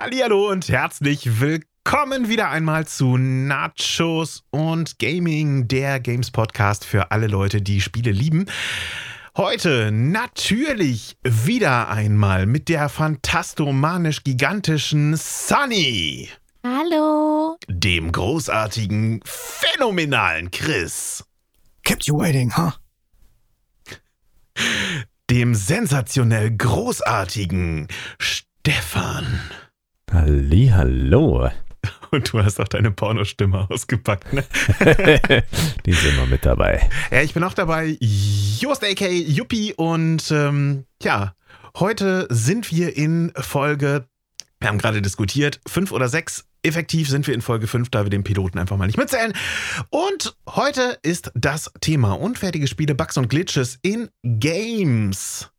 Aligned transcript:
Hallihallo 0.00 0.48
und 0.48 0.66
herzlich 0.70 1.40
willkommen 1.40 2.30
wieder 2.30 2.48
einmal 2.48 2.86
zu 2.86 3.18
Nachos 3.18 4.44
und 4.48 4.98
Gaming, 4.98 5.68
der 5.68 6.00
Games 6.00 6.30
Podcast 6.30 6.86
für 6.86 7.10
alle 7.10 7.26
Leute, 7.26 7.60
die 7.60 7.82
Spiele 7.82 8.10
lieben. 8.10 8.46
Heute 9.36 9.92
natürlich 9.92 11.18
wieder 11.22 11.90
einmal 11.90 12.46
mit 12.46 12.70
der 12.70 12.88
fantastomanisch 12.88 14.24
gigantischen 14.24 15.16
Sunny. 15.18 16.30
Hallo. 16.64 17.58
Dem 17.68 18.10
großartigen, 18.10 19.20
phänomenalen 19.26 20.50
Chris. 20.50 21.26
Kept 21.84 22.06
you 22.06 22.18
waiting, 22.18 22.56
huh? 22.56 22.72
Dem 25.28 25.54
sensationell 25.54 26.56
großartigen 26.56 27.86
Stefan. 28.18 29.40
Hallo. 30.12 31.48
Und 32.10 32.32
du 32.32 32.42
hast 32.42 32.60
auch 32.60 32.68
deine 32.68 32.90
Pornostimme 32.90 33.68
ausgepackt, 33.70 34.32
ne? 34.32 34.44
Die 35.86 35.92
sind 35.92 36.14
immer 36.14 36.26
mit 36.26 36.44
dabei. 36.44 36.88
Ja, 37.10 37.22
ich 37.22 37.32
bin 37.32 37.44
auch 37.44 37.54
dabei. 37.54 37.96
Just 38.00 38.84
aka 38.84 39.06
Yuppie 39.06 39.72
und 39.74 40.30
ähm, 40.30 40.84
ja, 41.02 41.34
heute 41.78 42.26
sind 42.28 42.70
wir 42.72 42.96
in 42.96 43.32
Folge, 43.36 44.06
wir 44.58 44.68
haben 44.68 44.78
gerade 44.78 45.00
diskutiert, 45.00 45.60
fünf 45.66 45.92
oder 45.92 46.08
sechs. 46.08 46.44
Effektiv 46.62 47.08
sind 47.08 47.26
wir 47.26 47.32
in 47.32 47.40
Folge 47.40 47.66
5, 47.66 47.88
da 47.88 48.04
wir 48.04 48.10
den 48.10 48.22
Piloten 48.22 48.58
einfach 48.58 48.76
mal 48.76 48.86
nicht 48.86 48.98
mitzählen. 48.98 49.32
Und 49.88 50.36
heute 50.46 50.98
ist 51.02 51.30
das 51.34 51.72
Thema 51.80 52.12
unfertige 52.12 52.66
Spiele, 52.66 52.94
Bugs 52.94 53.16
und 53.16 53.30
Glitches 53.30 53.78
in 53.80 54.10
Games. 54.22 55.50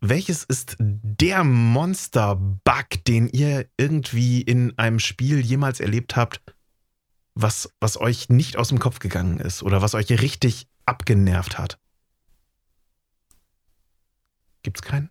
Welches 0.00 0.44
ist 0.44 0.76
der 0.78 1.42
Monster-Bug, 1.44 3.04
den 3.06 3.28
ihr 3.28 3.66
irgendwie 3.76 4.42
in 4.42 4.76
einem 4.78 4.98
Spiel 4.98 5.40
jemals 5.40 5.80
erlebt 5.80 6.16
habt, 6.16 6.40
was, 7.34 7.72
was 7.80 7.98
euch 8.00 8.28
nicht 8.28 8.56
aus 8.56 8.68
dem 8.68 8.78
Kopf 8.78 8.98
gegangen 8.98 9.38
ist 9.40 9.62
oder 9.62 9.82
was 9.82 9.94
euch 9.94 10.10
richtig 10.10 10.68
abgenervt 10.84 11.58
hat? 11.58 11.78
Gibt's 14.62 14.82
keinen? 14.82 15.10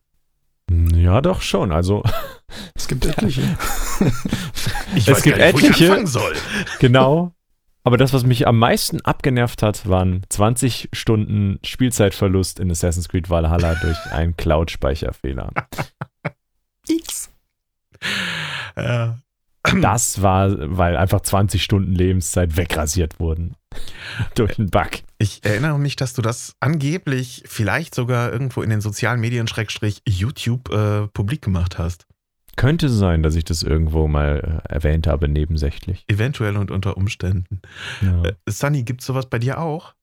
Ja, 0.69 1.21
doch 1.21 1.41
schon. 1.41 1.71
Also 1.71 2.03
Es 2.73 2.87
gibt 2.87 3.05
etliche. 3.05 3.57
Ich 4.95 5.07
Es 5.07 5.21
gibt 5.21 5.37
gar 5.37 5.45
nicht, 5.47 5.53
wo 5.55 5.59
ich 5.59 5.65
etliche. 5.65 5.85
anfangen 5.91 6.07
soll. 6.07 6.35
genau. 6.79 7.33
Aber 7.85 7.97
das, 7.97 8.13
was 8.13 8.25
mich 8.25 8.47
am 8.47 8.57
meisten 8.57 8.99
abgenervt 9.01 9.61
hat, 9.61 9.87
waren 9.87 10.23
20 10.29 10.89
Stunden 10.91 11.59
Spielzeitverlust 11.63 12.59
in 12.59 12.71
Assassin's 12.71 13.07
Creed 13.07 13.29
Valhalla 13.29 13.75
durch 13.75 13.97
einen 14.11 14.35
Cloud-Speicherfehler. 14.35 15.51
X. 16.87 17.29
Das 19.81 20.21
war, 20.21 20.77
weil 20.77 20.97
einfach 20.97 21.21
20 21.21 21.63
Stunden 21.63 21.93
Lebenszeit 21.93 22.57
wegrasiert 22.57 23.19
wurden. 23.19 23.55
durch 24.35 24.57
einen 24.57 24.69
Bug. 24.69 24.89
ich 25.17 25.43
erinnere 25.43 25.77
mich, 25.77 25.95
dass 25.95 26.13
du 26.13 26.21
das 26.21 26.55
angeblich 26.59 27.43
vielleicht 27.45 27.93
sogar 27.93 28.31
irgendwo 28.31 28.61
in 28.61 28.69
den 28.69 28.81
sozialen 28.81 29.19
Medien 29.19 29.47
Schrägstrich 29.47 30.01
YouTube 30.07 30.71
äh, 30.71 31.07
publik 31.09 31.41
gemacht 31.41 31.77
hast. 31.77 32.07
Könnte 32.55 32.89
sein, 32.89 33.21
dass 33.21 33.35
ich 33.35 33.43
das 33.43 33.63
irgendwo 33.63 34.07
mal 34.07 34.61
äh, 34.67 34.73
erwähnt 34.73 35.07
habe, 35.07 35.27
nebensächlich. 35.27 36.05
Eventuell 36.07 36.57
und 36.57 36.71
unter 36.71 36.97
Umständen. 36.97 37.61
Ja. 38.01 38.23
Äh, 38.23 38.33
Sunny, 38.47 38.83
gibt's 38.83 39.05
sowas 39.05 39.25
bei 39.27 39.39
dir 39.39 39.59
auch? 39.59 39.93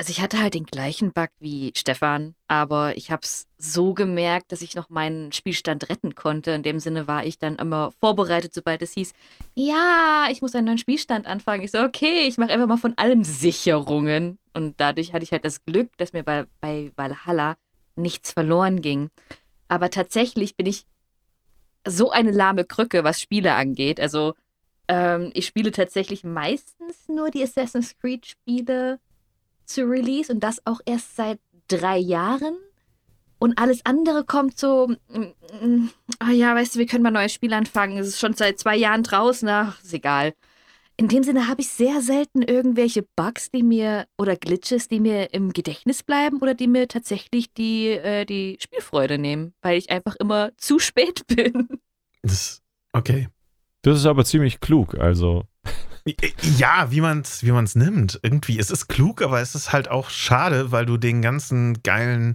Also 0.00 0.12
ich 0.12 0.20
hatte 0.20 0.40
halt 0.40 0.54
den 0.54 0.64
gleichen 0.64 1.12
Bug 1.12 1.30
wie 1.40 1.72
Stefan, 1.76 2.36
aber 2.46 2.96
ich 2.96 3.10
habe 3.10 3.22
es 3.24 3.48
so 3.58 3.94
gemerkt, 3.94 4.52
dass 4.52 4.62
ich 4.62 4.76
noch 4.76 4.90
meinen 4.90 5.32
Spielstand 5.32 5.88
retten 5.88 6.14
konnte. 6.14 6.52
In 6.52 6.62
dem 6.62 6.78
Sinne 6.78 7.08
war 7.08 7.26
ich 7.26 7.40
dann 7.40 7.56
immer 7.56 7.90
vorbereitet, 7.98 8.54
sobald 8.54 8.80
es 8.80 8.92
hieß, 8.92 9.12
ja, 9.56 10.28
ich 10.30 10.40
muss 10.40 10.54
einen 10.54 10.66
neuen 10.66 10.78
Spielstand 10.78 11.26
anfangen. 11.26 11.64
Ich 11.64 11.72
so, 11.72 11.80
okay, 11.80 12.28
ich 12.28 12.38
mache 12.38 12.52
einfach 12.52 12.68
mal 12.68 12.76
von 12.76 12.96
allem 12.96 13.24
Sicherungen. 13.24 14.38
Und 14.54 14.80
dadurch 14.80 15.12
hatte 15.12 15.24
ich 15.24 15.32
halt 15.32 15.44
das 15.44 15.64
Glück, 15.64 15.90
dass 15.96 16.12
mir 16.12 16.22
bei, 16.22 16.46
bei 16.60 16.92
Valhalla 16.94 17.56
nichts 17.96 18.30
verloren 18.30 18.80
ging. 18.80 19.10
Aber 19.66 19.90
tatsächlich 19.90 20.54
bin 20.54 20.66
ich 20.66 20.86
so 21.88 22.10
eine 22.10 22.30
lahme 22.30 22.64
Krücke, 22.64 23.04
was 23.04 23.20
Spiele 23.20 23.54
angeht. 23.54 24.00
Also 24.00 24.34
ähm, 24.88 25.30
ich 25.34 25.46
spiele 25.46 25.70
tatsächlich 25.70 26.24
meistens 26.24 27.08
nur 27.08 27.30
die 27.30 27.42
Assassin's 27.42 27.96
Creed-Spiele 28.00 28.98
zu 29.64 29.82
Release 29.82 30.32
und 30.32 30.40
das 30.40 30.66
auch 30.66 30.80
erst 30.86 31.16
seit 31.16 31.38
drei 31.68 31.98
Jahren. 31.98 32.56
Und 33.38 33.58
alles 33.58 33.84
andere 33.84 34.24
kommt 34.24 34.58
so, 34.58 34.88
mm, 35.08 35.64
mm, 35.64 35.90
ah 36.18 36.30
ja, 36.30 36.54
weißt 36.54 36.74
du, 36.74 36.78
wir 36.80 36.86
können 36.86 37.04
mal 37.04 37.10
neues 37.10 37.32
Spiel 37.32 37.52
anfangen. 37.52 37.98
Es 37.98 38.08
ist 38.08 38.18
schon 38.18 38.34
seit 38.34 38.58
zwei 38.58 38.76
Jahren 38.76 39.04
draußen, 39.04 39.48
ach, 39.48 39.82
ist 39.82 39.94
egal. 39.94 40.34
In 41.00 41.06
dem 41.06 41.22
Sinne 41.22 41.46
habe 41.46 41.60
ich 41.60 41.68
sehr 41.68 42.02
selten 42.02 42.42
irgendwelche 42.42 43.02
Bugs, 43.14 43.52
die 43.52 43.62
mir 43.62 44.06
oder 44.18 44.34
Glitches, 44.36 44.88
die 44.88 44.98
mir 44.98 45.32
im 45.32 45.52
Gedächtnis 45.52 46.02
bleiben 46.02 46.38
oder 46.40 46.54
die 46.54 46.66
mir 46.66 46.88
tatsächlich 46.88 47.54
die, 47.54 47.90
äh, 47.90 48.24
die 48.24 48.58
Spielfreude 48.60 49.16
nehmen, 49.16 49.54
weil 49.62 49.78
ich 49.78 49.90
einfach 49.90 50.16
immer 50.16 50.50
zu 50.56 50.80
spät 50.80 51.24
bin. 51.28 51.68
Das, 52.22 52.60
okay. 52.92 53.28
Das 53.82 53.96
ist 53.96 54.06
aber 54.06 54.24
ziemlich 54.24 54.58
klug. 54.58 54.96
Also, 54.98 55.44
Ja, 56.58 56.90
wie 56.90 57.00
man's, 57.00 57.42
wie 57.42 57.52
man's 57.52 57.74
nimmt. 57.74 58.18
Irgendwie, 58.22 58.58
es 58.58 58.70
ist 58.70 58.88
klug, 58.88 59.22
aber 59.22 59.40
es 59.40 59.54
ist 59.54 59.72
halt 59.72 59.88
auch 59.88 60.10
schade, 60.10 60.72
weil 60.72 60.86
du 60.86 60.96
den 60.96 61.22
ganzen 61.22 61.82
geilen 61.82 62.34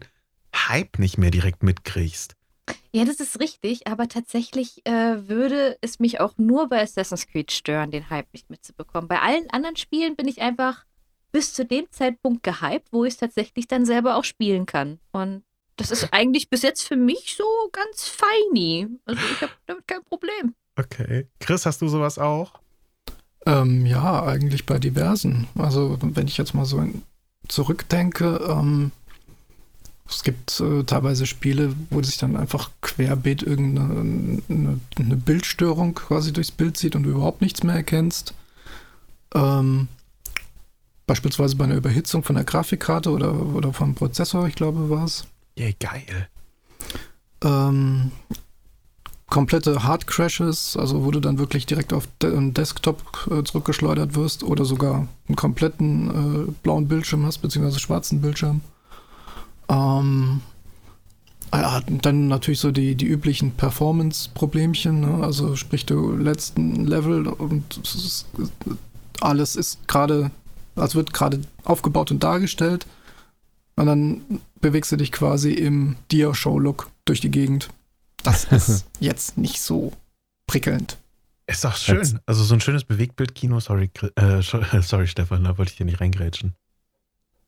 Hype 0.56 1.00
nicht 1.00 1.18
mehr 1.18 1.32
direkt 1.32 1.64
mitkriegst. 1.64 2.36
Ja, 2.92 3.06
das 3.06 3.20
ist 3.20 3.40
richtig, 3.40 3.88
aber 3.88 4.08
tatsächlich 4.08 4.86
äh, 4.86 5.28
würde 5.28 5.78
es 5.82 6.00
mich 6.00 6.20
auch 6.20 6.34
nur 6.38 6.70
bei 6.70 6.82
Assassin's 6.82 7.28
Creed 7.28 7.52
stören, 7.52 7.92
den 7.92 8.10
Hype 8.10 8.32
nicht 8.34 8.50
mitzubekommen. 8.50 9.08
Bei 9.08 9.20
allen 9.20 9.50
anderen 9.50 9.76
Spielen 9.76 10.16
bin 10.16 10.28
ich 10.28 10.42
einfach 10.42 10.86
bis 11.32 11.54
zu 11.54 11.66
dem 11.66 11.92
Zeitpunkt 11.92 12.44
gehypt, 12.44 12.90
wo 12.92 13.04
ich 13.04 13.14
es 13.14 13.20
tatsächlich 13.20 13.68
dann 13.68 13.86
selber 13.86 14.16
auch 14.16 14.24
spielen 14.24 14.66
kann. 14.66 15.00
Und 15.12 15.44
das 15.76 15.90
ist 15.90 16.14
eigentlich 16.14 16.50
bis 16.50 16.62
jetzt 16.62 16.88
für 16.88 16.96
mich 16.96 17.36
so 17.36 17.46
ganz 17.72 18.08
feini. 18.08 18.88
Also 19.06 19.22
ich 19.32 19.42
habe 19.42 19.54
damit 19.66 19.88
kein 19.88 20.04
Problem. 20.04 20.54
Okay. 20.76 21.28
Chris, 21.40 21.66
hast 21.66 21.82
du 21.82 21.88
sowas 21.88 22.20
auch? 22.20 22.60
Ähm, 23.46 23.86
ja, 23.86 24.24
eigentlich 24.24 24.66
bei 24.66 24.80
diversen. 24.80 25.48
Also, 25.58 25.98
wenn 26.02 26.28
ich 26.28 26.38
jetzt 26.38 26.54
mal 26.54 26.66
so 26.66 26.88
zurückdenke, 27.48 28.40
ähm, 28.48 28.92
es 30.16 30.24
gibt 30.24 30.60
äh, 30.60 30.84
teilweise 30.84 31.26
Spiele, 31.26 31.74
wo 31.90 32.02
sich 32.02 32.18
dann 32.18 32.36
einfach 32.38 32.70
querbeet 32.82 33.44
irgendeine 33.44 34.42
eine, 34.50 34.80
eine 34.98 35.16
Bildstörung 35.16 35.96
quasi 35.96 36.32
durchs 36.34 36.52
Bild 36.52 36.78
sieht 36.78 36.96
und 36.96 37.04
du 37.04 37.12
überhaupt 37.12 37.42
nichts 37.42 37.64
mehr 37.64 37.76
erkennst. 37.76 38.34
Ähm, 39.34 39.88
beispielsweise 41.08 41.56
bei 41.56 41.66
einer 41.66 41.76
Überhitzung 41.76 42.24
von 42.24 42.36
der 42.36 42.46
Grafikkarte 42.46 43.10
oder, 43.10 43.34
oder 43.34 43.74
vom 43.74 43.96
Prozessor, 43.96 44.48
ich 44.48 44.56
glaube, 44.56 44.90
war 44.90 45.06
es. 45.06 45.26
Ja, 45.58 45.70
geil. 45.80 46.28
ähm, 47.44 48.12
komplette 49.28 49.84
Hard-Crashes, 49.84 50.78
also 50.78 51.04
wo 51.04 51.12
du 51.12 51.20
dann 51.20 51.40
wirklich 51.40 51.66
direkt 51.66 51.92
auf 51.92 52.08
de 52.22 52.36
einen 52.36 52.54
Desktop 52.54 53.28
äh, 53.32 53.44
zurückgeschleudert 53.44 54.16
wirst 54.16 54.44
oder 54.44 54.64
sogar 54.64 55.08
einen 55.28 55.36
kompletten 55.36 56.48
äh, 56.50 56.52
blauen 56.62 56.88
Bildschirm 56.88 57.26
hast, 57.26 57.40
beziehungsweise 57.40 57.80
schwarzen 57.80 58.22
Bildschirm. 58.22 58.62
Ähm, 59.74 60.42
ja, 61.54 61.82
und 61.88 62.06
dann 62.06 62.28
natürlich 62.28 62.60
so 62.60 62.72
die, 62.72 62.96
die 62.96 63.06
üblichen 63.06 63.52
Performance-Problemchen, 63.52 65.02
ne? 65.02 65.24
also 65.24 65.56
sprich 65.56 65.86
du 65.86 66.16
letzten 66.16 66.86
Level 66.86 67.28
und 67.28 67.78
ist, 67.78 68.26
alles 69.22 69.56
ist 69.56 69.88
gerade, 69.88 70.32
als 70.76 70.96
wird 70.96 71.14
gerade 71.14 71.42
aufgebaut 71.64 72.12
und 72.12 72.24
dargestellt 72.24 72.88
und 73.76 73.86
dann 73.86 74.22
bewegst 74.62 74.92
du 74.92 74.96
dich 74.98 75.12
quasi 75.12 75.52
im 75.54 75.96
Dia-Show-Look 76.12 76.90
durch 77.06 77.22
die 77.22 77.32
Gegend. 77.32 77.70
Das 78.24 78.46
ist 78.52 78.86
jetzt 79.00 79.38
nicht 79.38 79.62
so 79.62 79.92
prickelnd. 80.48 80.98
Ist 81.46 81.64
doch 81.66 81.76
schön. 81.76 81.98
Jetzt- 81.98 82.16
Also 82.26 82.44
so 82.44 82.54
ein 82.56 82.62
schönes 82.62 82.84
Bewegtbild-Kino. 82.86 83.60
Sorry, 83.60 83.92
äh, 84.16 84.42
sorry, 84.82 85.08
Stefan, 85.08 85.44
da 85.44 85.58
wollte 85.58 85.72
ich 85.72 85.78
dir 85.78 85.86
nicht 85.86 86.00
reingrätschen. 86.02 86.54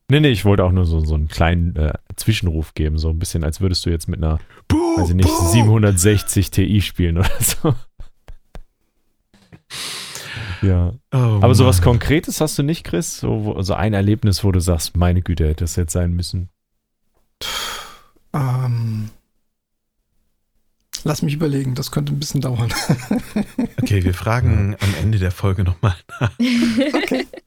Nee, 0.10 0.20
nee, 0.20 0.30
ich 0.30 0.46
wollte 0.46 0.64
auch 0.64 0.72
nur 0.72 0.86
so, 0.86 1.00
so 1.00 1.16
einen 1.16 1.28
kleinen 1.28 1.76
äh, 1.76 1.94
Zwischenruf 2.16 2.74
geben. 2.74 2.98
So 2.98 3.10
ein 3.10 3.20
bisschen, 3.20 3.44
als 3.44 3.62
würdest 3.62 3.86
du 3.86 3.90
jetzt 3.90 4.08
mit 4.08 4.24
einer, 4.24 4.40
Puh, 4.68 4.98
weiß 4.98 5.10
ich 5.10 5.16
nicht, 5.16 5.30
760 5.30 6.52
Ti 6.52 6.82
spielen 6.82 7.18
oder 7.18 7.30
so. 7.40 7.76
ja. 10.62 10.94
Oh, 11.14 11.18
Aber 11.42 11.56
sowas. 11.56 11.82
Konkretes 11.82 12.42
hast 12.42 12.58
du 12.58 12.64
nicht, 12.64 12.84
Chris? 12.84 13.20
So, 13.20 13.46
wo, 13.46 13.62
so 13.62 13.74
ein 13.74 13.94
Erlebnis, 13.94 14.44
wo 14.44 14.52
du 14.52 14.60
sagst, 14.60 14.96
meine 14.98 15.22
Güte, 15.22 15.46
hätte 15.48 15.64
das 15.64 15.76
jetzt 15.76 15.94
sein 15.94 16.14
müssen. 16.14 16.50
Ähm, 18.34 19.10
lass 21.04 21.22
mich 21.22 21.34
überlegen, 21.36 21.76
das 21.76 21.92
könnte 21.92 22.14
ein 22.14 22.20
bisschen 22.20 22.42
dauern. 22.42 22.74
Okay, 23.82 24.04
wir 24.04 24.14
fragen 24.14 24.76
am 24.80 24.96
Ende 25.02 25.20
der 25.20 25.32
Folge 25.32 25.64
nochmal. 25.64 25.96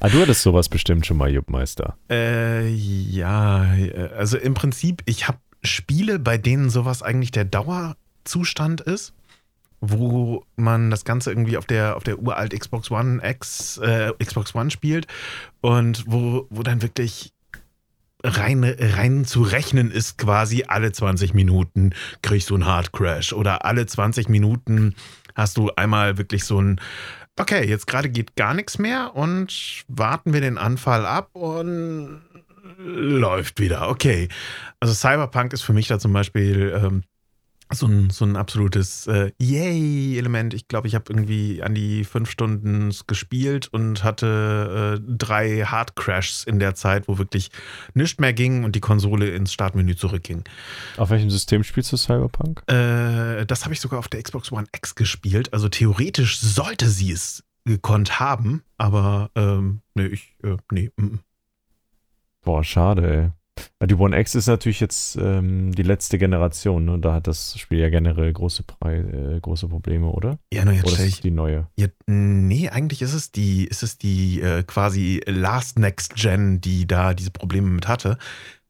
Ah, 0.00 0.08
du 0.08 0.20
hattest 0.20 0.42
sowas 0.42 0.68
bestimmt 0.68 1.06
schon 1.06 1.18
mal, 1.18 1.30
Juppmeister. 1.30 1.96
Äh, 2.08 2.68
ja, 2.68 3.74
äh, 3.74 4.10
also 4.16 4.38
im 4.38 4.54
Prinzip, 4.54 5.02
ich 5.04 5.28
habe 5.28 5.38
Spiele, 5.62 6.18
bei 6.18 6.38
denen 6.38 6.70
sowas 6.70 7.02
eigentlich 7.02 7.32
der 7.32 7.44
Dauerzustand 7.44 8.80
ist. 8.80 9.12
wo 9.82 10.44
man 10.56 10.90
das 10.90 11.04
Ganze 11.06 11.30
irgendwie 11.30 11.56
auf 11.56 11.64
der, 11.64 11.96
auf 11.96 12.04
der 12.04 12.18
uralt 12.18 12.58
Xbox 12.58 12.90
One 12.90 13.20
X, 13.26 13.78
äh, 13.78 14.12
Xbox 14.22 14.54
One 14.54 14.70
spielt 14.70 15.06
und 15.62 16.04
wo, 16.06 16.46
wo 16.50 16.62
dann 16.62 16.82
wirklich 16.82 17.32
rein, 18.22 18.62
rein 18.64 19.24
zu 19.24 19.40
rechnen 19.42 19.90
ist 19.90 20.18
quasi 20.18 20.64
alle 20.68 20.92
20 20.92 21.32
Minuten 21.32 21.94
kriegst 22.20 22.50
du 22.50 22.54
einen 22.56 22.66
Hard 22.66 22.92
Crash 22.92 23.32
oder 23.32 23.64
alle 23.64 23.86
20 23.86 24.28
Minuten 24.28 24.94
hast 25.34 25.56
du 25.56 25.70
einmal 25.76 26.18
wirklich 26.18 26.44
so 26.44 26.60
ein 26.60 26.78
okay, 27.40 27.66
jetzt 27.66 27.86
gerade 27.86 28.08
geht 28.08 28.36
gar 28.36 28.54
nichts 28.54 28.78
mehr 28.78 29.16
und 29.16 29.84
warten 29.88 30.32
wir 30.32 30.40
den 30.40 30.58
Anfall 30.58 31.06
ab 31.06 31.30
und 31.32 32.20
läuft 32.78 33.60
wieder. 33.60 33.88
Okay. 33.88 34.28
Also 34.80 34.94
Cyberpunk 34.94 35.52
ist 35.52 35.62
für 35.62 35.72
mich 35.72 35.88
da 35.88 35.98
zum 35.98 36.12
Beispiel 36.12 36.72
ähm, 36.74 37.02
so 37.72 37.86
ein, 37.86 38.10
so 38.10 38.24
ein 38.24 38.36
absolutes 38.36 39.06
äh, 39.06 39.32
Yay-Element. 39.38 40.54
Ich 40.54 40.68
glaube, 40.68 40.88
ich 40.88 40.94
habe 40.94 41.04
irgendwie 41.08 41.62
an 41.62 41.74
die 41.74 42.04
fünf 42.04 42.30
Stunden 42.30 42.94
gespielt 43.06 43.68
und 43.68 44.04
hatte 44.04 44.98
äh, 44.98 45.16
drei 45.16 45.64
Hard-Crashs 45.64 46.44
in 46.44 46.58
der 46.58 46.74
Zeit, 46.74 47.08
wo 47.08 47.18
wirklich 47.18 47.50
nichts 47.94 48.18
mehr 48.18 48.32
ging 48.32 48.64
und 48.64 48.74
die 48.76 48.80
Konsole 48.80 49.30
ins 49.30 49.52
Startmenü 49.52 49.96
zurückging. 49.96 50.44
Auf 50.96 51.10
welchem 51.10 51.30
System 51.30 51.64
spielst 51.64 51.92
du 51.92 51.96
Cyberpunk? 51.96 52.62
Äh, 52.66 53.46
das 53.46 53.64
habe 53.64 53.74
ich 53.74 53.80
sogar 53.80 53.98
auf 53.98 54.08
der 54.08 54.22
Xbox 54.22 54.52
One 54.52 54.66
X 54.74 54.94
gespielt. 54.94 55.52
Also 55.52 55.68
theoretisch 55.68 56.40
sollte 56.40 56.88
sie 56.88 57.12
es 57.12 57.44
gekonnt 57.64 58.18
haben, 58.20 58.62
aber 58.78 59.30
ähm, 59.34 59.80
nee, 59.94 60.06
ich, 60.06 60.34
äh, 60.42 60.56
nee. 60.72 60.90
Boah, 62.42 62.64
schade, 62.64 63.14
ey. 63.14 63.30
Die 63.82 63.94
One 63.94 64.18
X 64.18 64.34
ist 64.34 64.46
natürlich 64.46 64.80
jetzt 64.80 65.16
ähm, 65.16 65.72
die 65.72 65.82
letzte 65.82 66.18
Generation, 66.18 66.84
ne? 66.84 66.98
Da 66.98 67.14
hat 67.14 67.26
das 67.26 67.58
Spiel 67.58 67.78
ja 67.78 67.88
generell 67.88 68.30
große, 68.32 68.62
Pre 68.62 68.96
äh, 69.36 69.40
große 69.40 69.68
Probleme, 69.68 70.08
oder? 70.08 70.38
Ja, 70.52 70.64
nur 70.64 70.74
jetzt 70.74 70.86
oder 70.86 71.04
ich. 71.04 71.14
es 71.14 71.20
die 71.20 71.30
neue? 71.30 71.66
Ja, 71.76 71.86
nee, 72.06 72.68
eigentlich 72.68 73.00
ist 73.00 73.14
es 73.14 73.32
die, 73.32 73.64
ist 73.64 73.82
es 73.82 73.96
die 73.96 74.42
äh, 74.42 74.62
quasi 74.64 75.22
Last 75.26 75.78
Next 75.78 76.14
Gen, 76.14 76.60
die 76.60 76.86
da 76.86 77.14
diese 77.14 77.30
Probleme 77.30 77.68
mit 77.68 77.88
hatte. 77.88 78.18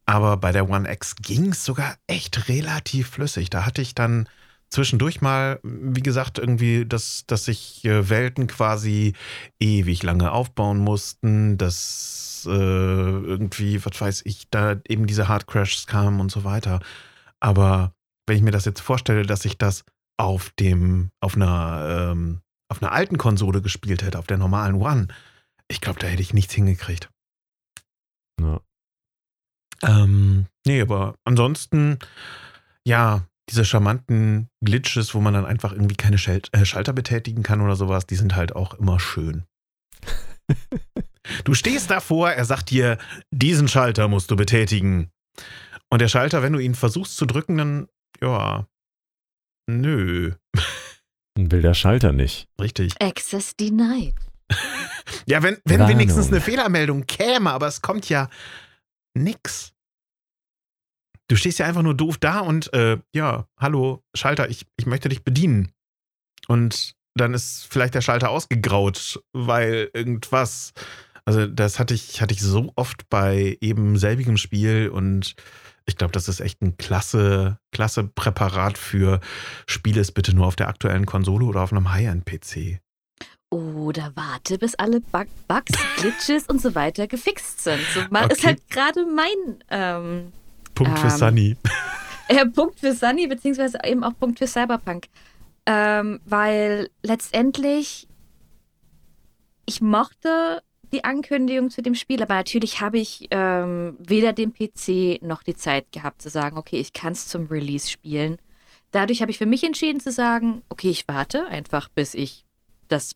Aber 0.06 0.37
bei 0.37 0.53
der 0.53 0.71
One 0.71 0.91
X 0.91 1.17
ging 1.17 1.50
es 1.50 1.65
sogar 1.65 1.97
echt 2.06 2.49
relativ 2.49 3.11
flüssig. 3.11 3.50
Da 3.50 3.67
hatte 3.67 3.83
ich 3.83 3.94
dann 3.94 4.29
zwischendurch 4.70 5.20
mal, 5.20 5.61
wie 5.62 6.02
gesagt, 6.02 6.38
irgendwie, 6.38 6.87
dass, 6.87 7.25
dass 7.26 7.44
sich 7.44 7.84
äh, 7.84 8.08
Welten 8.08 8.46
quasi 8.46 9.14
ewig 9.58 10.02
lange 10.02 10.32
aufbauen 10.32 10.78
mussten, 10.78 11.58
dass 11.58 12.46
äh, 12.46 12.50
irgendwie, 12.50 13.84
was 13.84 14.00
weiß 14.00 14.22
ich, 14.25 14.49
da 14.50 14.76
eben 14.88 15.06
diese 15.06 15.28
Hard 15.28 15.46
Crashs 15.46 15.87
kamen 15.87 16.20
und 16.20 16.31
so 16.31 16.44
weiter. 16.44 16.81
Aber 17.40 17.93
wenn 18.26 18.37
ich 18.37 18.43
mir 18.43 18.52
das 18.52 18.64
jetzt 18.64 18.81
vorstelle, 18.81 19.25
dass 19.25 19.44
ich 19.44 19.58
das 19.58 19.84
auf 20.19 20.50
dem, 20.58 21.11
auf 21.20 21.34
einer, 21.34 22.11
ähm, 22.12 22.40
auf 22.69 22.82
einer 22.82 22.93
alten 22.93 23.19
Konsole 23.19 23.62
gespielt 23.62 24.02
hätte, 24.02 24.19
auf 24.19 24.26
der 24.26 24.38
normalen 24.38 24.76
One, 24.76 25.08
ich 25.69 25.81
glaube, 25.81 25.99
da 25.99 26.06
hätte 26.06 26.23
ich 26.23 26.34
nichts 26.34 26.55
hingekriegt. 26.55 27.11
Ja. 28.40 28.61
Ähm, 29.82 30.46
nee, 30.66 30.81
aber 30.81 31.14
ansonsten, 31.25 31.99
ja, 32.84 33.26
diese 33.50 33.64
charmanten 33.64 34.49
Glitches, 34.64 35.14
wo 35.14 35.20
man 35.20 35.35
dann 35.35 35.47
einfach 35.47 35.73
irgendwie 35.73 35.97
keine 35.97 36.19
Schal 36.19 36.41
äh, 36.52 36.64
Schalter 36.64 36.93
betätigen 36.93 37.43
kann 37.43 37.61
oder 37.61 37.76
sowas, 37.76 38.06
die 38.06 38.17
sind 38.17 38.37
halt 38.37 38.55
auch 38.55 38.75
immer 38.75 39.00
schön. 39.00 39.44
du 41.44 41.55
stehst 41.55 41.91
davor, 41.91 42.31
er 42.31 42.44
sagt 42.44 42.70
dir, 42.70 42.99
diesen 43.31 43.69
Schalter 43.69 44.08
musst 44.08 44.31
du 44.31 44.37
betätigen. 44.37 45.11
Und 45.91 46.00
der 46.00 46.08
Schalter, 46.08 46.43
wenn 46.43 46.52
du 46.52 46.58
ihn 46.61 46.75
versuchst 46.75 47.17
zu 47.17 47.26
drücken, 47.26 47.58
dann, 47.58 47.88
ja, 48.20 48.67
nö, 49.69 50.35
Will 51.37 51.62
der 51.62 51.75
Schalter 51.75 52.12
nicht. 52.12 52.49
richtig. 52.61 52.94
Access 53.00 53.56
denied. 53.56 54.14
Ja, 55.26 55.43
wenn, 55.43 55.58
wenn 55.64 55.81
Warnung. 55.81 55.99
wenigstens 55.99 56.29
eine 56.29 56.41
Fehlermeldung 56.41 57.06
käme, 57.06 57.50
aber 57.50 57.67
es 57.67 57.82
kommt 57.82 58.08
ja 58.08 58.29
nix. 59.14 59.73
Du 61.31 61.37
stehst 61.37 61.61
ja 61.61 61.67
einfach 61.67 61.82
nur 61.82 61.94
doof 61.94 62.19
da 62.19 62.41
und 62.41 62.73
äh, 62.75 62.99
ja, 63.15 63.47
hallo, 63.56 64.03
Schalter, 64.17 64.50
ich, 64.50 64.67
ich 64.77 64.87
möchte 64.87 65.09
dich 65.09 65.23
bedienen. 65.23 65.71
Und 66.49 66.97
dann 67.15 67.35
ist 67.35 67.69
vielleicht 67.71 67.94
der 67.94 68.00
Schalter 68.00 68.31
ausgegraut, 68.31 69.23
weil 69.32 69.91
irgendwas. 69.94 70.73
Also, 71.25 71.47
das 71.47 71.79
hatte 71.79 71.94
ich, 71.94 72.21
hatte 72.21 72.35
ich 72.35 72.41
so 72.41 72.73
oft 72.75 73.09
bei 73.11 73.56
eben 73.61 73.97
selbigem 73.97 74.38
Spiel 74.38 74.88
und 74.88 75.37
ich 75.87 75.97
glaube, 75.97 76.12
das 76.12 76.29
ist 76.29 76.41
echt 76.41 76.62
ein 76.62 76.77
klasse, 76.79 77.59
klasse 77.71 78.03
Präparat 78.12 78.76
für 78.76 79.21
Spiele 79.69 80.00
es 80.00 80.11
bitte 80.11 80.35
nur 80.35 80.49
auf 80.49 80.56
der 80.56 80.67
aktuellen 80.67 81.06
Konsole 81.06 81.44
oder 81.44 81.61
auf 81.61 81.71
einem 81.73 81.93
High-End-PC. 81.93 82.81
Oder 83.53 84.11
warte, 84.17 84.59
bis 84.59 84.75
alle 84.75 85.00
Bug 85.00 85.29
Bugs, 85.47 85.73
Glitches 85.97 86.47
und 86.47 86.61
so 86.61 86.75
weiter 86.75 87.06
gefixt 87.06 87.62
sind. 87.62 87.81
So 87.94 88.00
mal 88.11 88.26
ist 88.26 88.38
Okay. 88.38 88.47
halt 88.47 88.69
gerade 88.69 89.06
mein 89.06 89.62
ähm, 89.71 90.33
Punkt 90.85 90.99
für 90.99 91.06
Ähm, 91.06 91.17
Sunny. 91.19 91.56
äh, 92.29 92.47
Punkt 92.47 92.81
für 92.81 92.94
Sunny, 92.94 93.27
beziehungsweise 93.27 93.79
eben 93.85 94.03
auch 94.05 94.12
Punkt 94.19 94.38
für 94.38 94.47
Cyberpunk. 94.47 95.06
Ähm, 95.67 96.21
weil 96.25 96.88
letztendlich, 97.03 98.09
ich 99.67 99.81
mochte 99.81 100.62
die 100.93 101.05
Ankündigung 101.05 101.71
zu 101.71 101.82
dem 101.82 101.94
Spiel, 101.94 102.23
aber 102.23 102.35
natürlich 102.35 102.81
habe 102.81 102.99
ich 102.99 103.29
ähm, 103.31 103.97
weder 104.00 104.32
den 104.32 104.53
PC 104.53 105.23
noch 105.23 105.43
die 105.43 105.55
Zeit 105.55 105.93
gehabt 105.93 106.21
zu 106.23 106.29
sagen, 106.31 106.56
okay, 106.59 106.81
ich 106.81 106.93
kann 106.93 107.12
es 107.12 107.29
zum 107.29 107.47
Release 107.47 107.88
spielen. 107.88 108.38
Dadurch 108.91 109.21
habe 109.23 109.31
ich 109.31 109.38
für 109.38 109.47
mich 109.47 109.62
entschieden 109.62 110.00
zu 110.00 110.11
sagen, 110.11 110.62
okay, 110.69 110.91
ich 110.91 111.06
warte 111.06 111.47
einfach, 111.47 111.88
bis 111.91 112.15
ich 112.15 112.44
das 112.88 113.15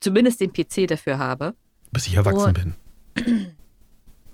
zumindest 0.00 0.40
den 0.42 0.52
PC 0.52 0.86
dafür 0.86 1.16
habe. 1.18 1.54
Bis 1.92 2.06
ich 2.06 2.14
erwachsen 2.16 2.48
Und- 2.48 2.54
bin. 2.54 3.54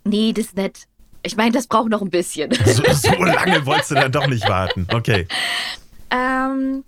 Nee, 0.03 0.33
das 0.33 0.47
ist 0.47 0.57
nett. 0.57 0.87
Ich 1.23 1.37
meine, 1.37 1.53
das 1.53 1.67
braucht 1.67 1.91
noch 1.91 2.03
ein 2.03 2.11
bisschen. 2.11 2.51
So, 2.65 2.83
so 2.93 3.25
lange 3.25 3.65
wolltest 3.67 3.91
du 3.91 3.95
dann 3.97 4.13
doch 4.13 4.27
nicht 4.27 4.49
warten. 4.49 4.87
Okay. 4.93 5.27
Ähm, 6.11 6.85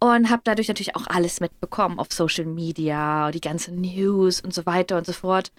und 0.00 0.30
habe 0.30 0.42
dadurch 0.44 0.68
natürlich 0.68 0.96
auch 0.96 1.06
alles 1.06 1.40
mitbekommen 1.40 1.98
auf 1.98 2.12
Social 2.12 2.44
Media, 2.44 3.30
die 3.30 3.40
ganzen 3.40 3.80
News 3.80 4.40
und 4.40 4.54
so 4.54 4.66
weiter 4.66 4.96
und 4.96 5.06
so 5.06 5.12
fort. 5.12 5.52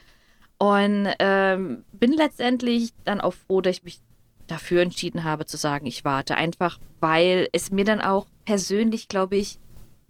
Und 0.57 1.07
ähm, 1.19 1.85
bin 1.93 2.13
letztendlich 2.13 2.93
dann 3.05 3.21
auch 3.21 3.33
froh, 3.33 3.61
dass 3.61 3.77
ich 3.77 3.83
mich 3.83 3.99
dafür 4.47 4.81
entschieden 4.81 5.23
habe 5.23 5.45
zu 5.45 5.57
sagen, 5.57 5.85
ich 5.85 6.03
warte. 6.03 6.35
Einfach, 6.35 6.79
weil 6.99 7.47
es 7.53 7.71
mir 7.71 7.85
dann 7.85 8.01
auch 8.01 8.27
persönlich, 8.45 9.07
glaube 9.07 9.37
ich, 9.37 9.59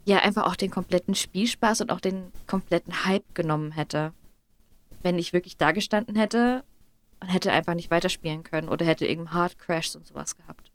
ja 0.04 0.18
einfach 0.18 0.44
auch 0.44 0.56
den 0.56 0.70
kompletten 0.70 1.14
Spielspaß 1.14 1.82
und 1.82 1.92
auch 1.92 2.00
den 2.00 2.32
kompletten 2.46 3.04
Hype 3.04 3.34
genommen 3.34 3.72
hätte. 3.72 4.12
Wenn 5.02 5.18
ich 5.18 5.32
wirklich 5.32 5.56
da 5.56 5.72
gestanden 5.72 6.16
hätte 6.16 6.64
und 7.20 7.28
hätte 7.28 7.52
einfach 7.52 7.74
nicht 7.74 7.90
weiterspielen 7.90 8.42
können 8.42 8.68
oder 8.68 8.84
hätte 8.86 9.06
irgendeinen 9.06 9.34
Hard 9.34 9.58
Crashs 9.58 9.96
und 9.96 10.06
sowas 10.06 10.36
gehabt. 10.36 10.70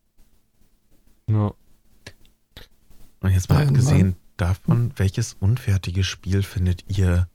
Ja. 1.29 1.53
Und 3.21 3.31
jetzt 3.31 3.49
mal 3.49 3.63
abgesehen 3.63 4.15
davon, 4.37 4.91
welches 4.97 5.33
unfertige 5.39 6.03
Spiel 6.03 6.43
findet 6.43 6.85
ihr, 6.87 7.27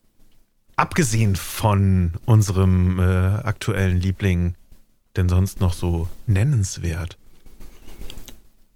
abgesehen 0.76 1.36
von 1.36 2.12
unserem 2.26 2.98
äh, 3.00 3.02
aktuellen 3.02 4.00
Liebling, 4.00 4.54
denn 5.16 5.28
sonst 5.28 5.60
noch 5.60 5.72
so 5.72 6.08
nennenswert? 6.26 7.18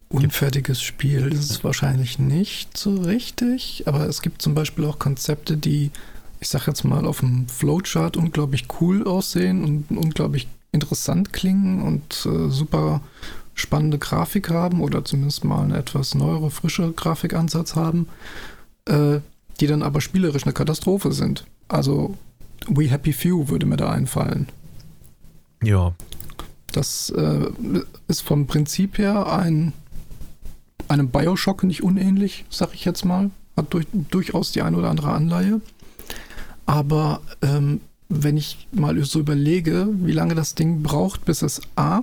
Unfertiges 0.08 0.82
Spiel 0.82 1.32
ist 1.32 1.50
es 1.50 1.64
wahrscheinlich 1.64 2.18
nicht 2.18 2.76
so 2.76 2.94
richtig, 3.00 3.84
aber 3.86 4.06
es 4.06 4.22
gibt 4.22 4.42
zum 4.42 4.54
Beispiel 4.54 4.84
auch 4.84 4.98
Konzepte, 4.98 5.56
die, 5.56 5.90
ich 6.44 6.50
sag 6.50 6.66
jetzt 6.66 6.84
mal, 6.84 7.06
auf 7.06 7.20
dem 7.20 7.48
Flowchart 7.48 8.18
unglaublich 8.18 8.66
cool 8.78 9.06
aussehen 9.06 9.64
und 9.64 9.96
unglaublich 9.96 10.46
interessant 10.72 11.32
klingen 11.32 11.80
und 11.80 12.26
äh, 12.26 12.50
super 12.50 13.00
spannende 13.54 13.98
Grafik 13.98 14.50
haben 14.50 14.82
oder 14.82 15.06
zumindest 15.06 15.42
mal 15.44 15.64
eine 15.64 15.78
etwas 15.78 16.14
neuere, 16.14 16.50
frische 16.50 16.92
Grafikansatz 16.92 17.76
haben, 17.76 18.08
äh, 18.84 19.20
die 19.58 19.66
dann 19.66 19.82
aber 19.82 20.02
spielerisch 20.02 20.42
eine 20.44 20.52
Katastrophe 20.52 21.12
sind. 21.12 21.46
Also 21.68 22.14
We 22.68 22.90
Happy 22.90 23.14
Few 23.14 23.48
würde 23.48 23.64
mir 23.64 23.78
da 23.78 23.90
einfallen. 23.90 24.48
Ja, 25.62 25.94
Das 26.72 27.08
äh, 27.08 27.48
ist 28.06 28.20
vom 28.20 28.46
Prinzip 28.46 28.98
her 28.98 29.32
ein, 29.32 29.72
einem 30.88 31.08
Bioshock 31.08 31.64
nicht 31.64 31.82
unähnlich, 31.82 32.44
sag 32.50 32.74
ich 32.74 32.84
jetzt 32.84 33.06
mal. 33.06 33.30
Hat 33.56 33.72
durch, 33.72 33.86
durchaus 34.10 34.52
die 34.52 34.60
eine 34.60 34.76
oder 34.76 34.90
andere 34.90 35.12
Anleihe. 35.12 35.62
Aber 36.66 37.20
ähm, 37.42 37.80
wenn 38.08 38.36
ich 38.36 38.68
mal 38.72 39.02
so 39.04 39.20
überlege, 39.20 39.88
wie 39.92 40.12
lange 40.12 40.34
das 40.34 40.54
Ding 40.54 40.82
braucht, 40.82 41.24
bis 41.24 41.42
es 41.42 41.60
A, 41.76 42.02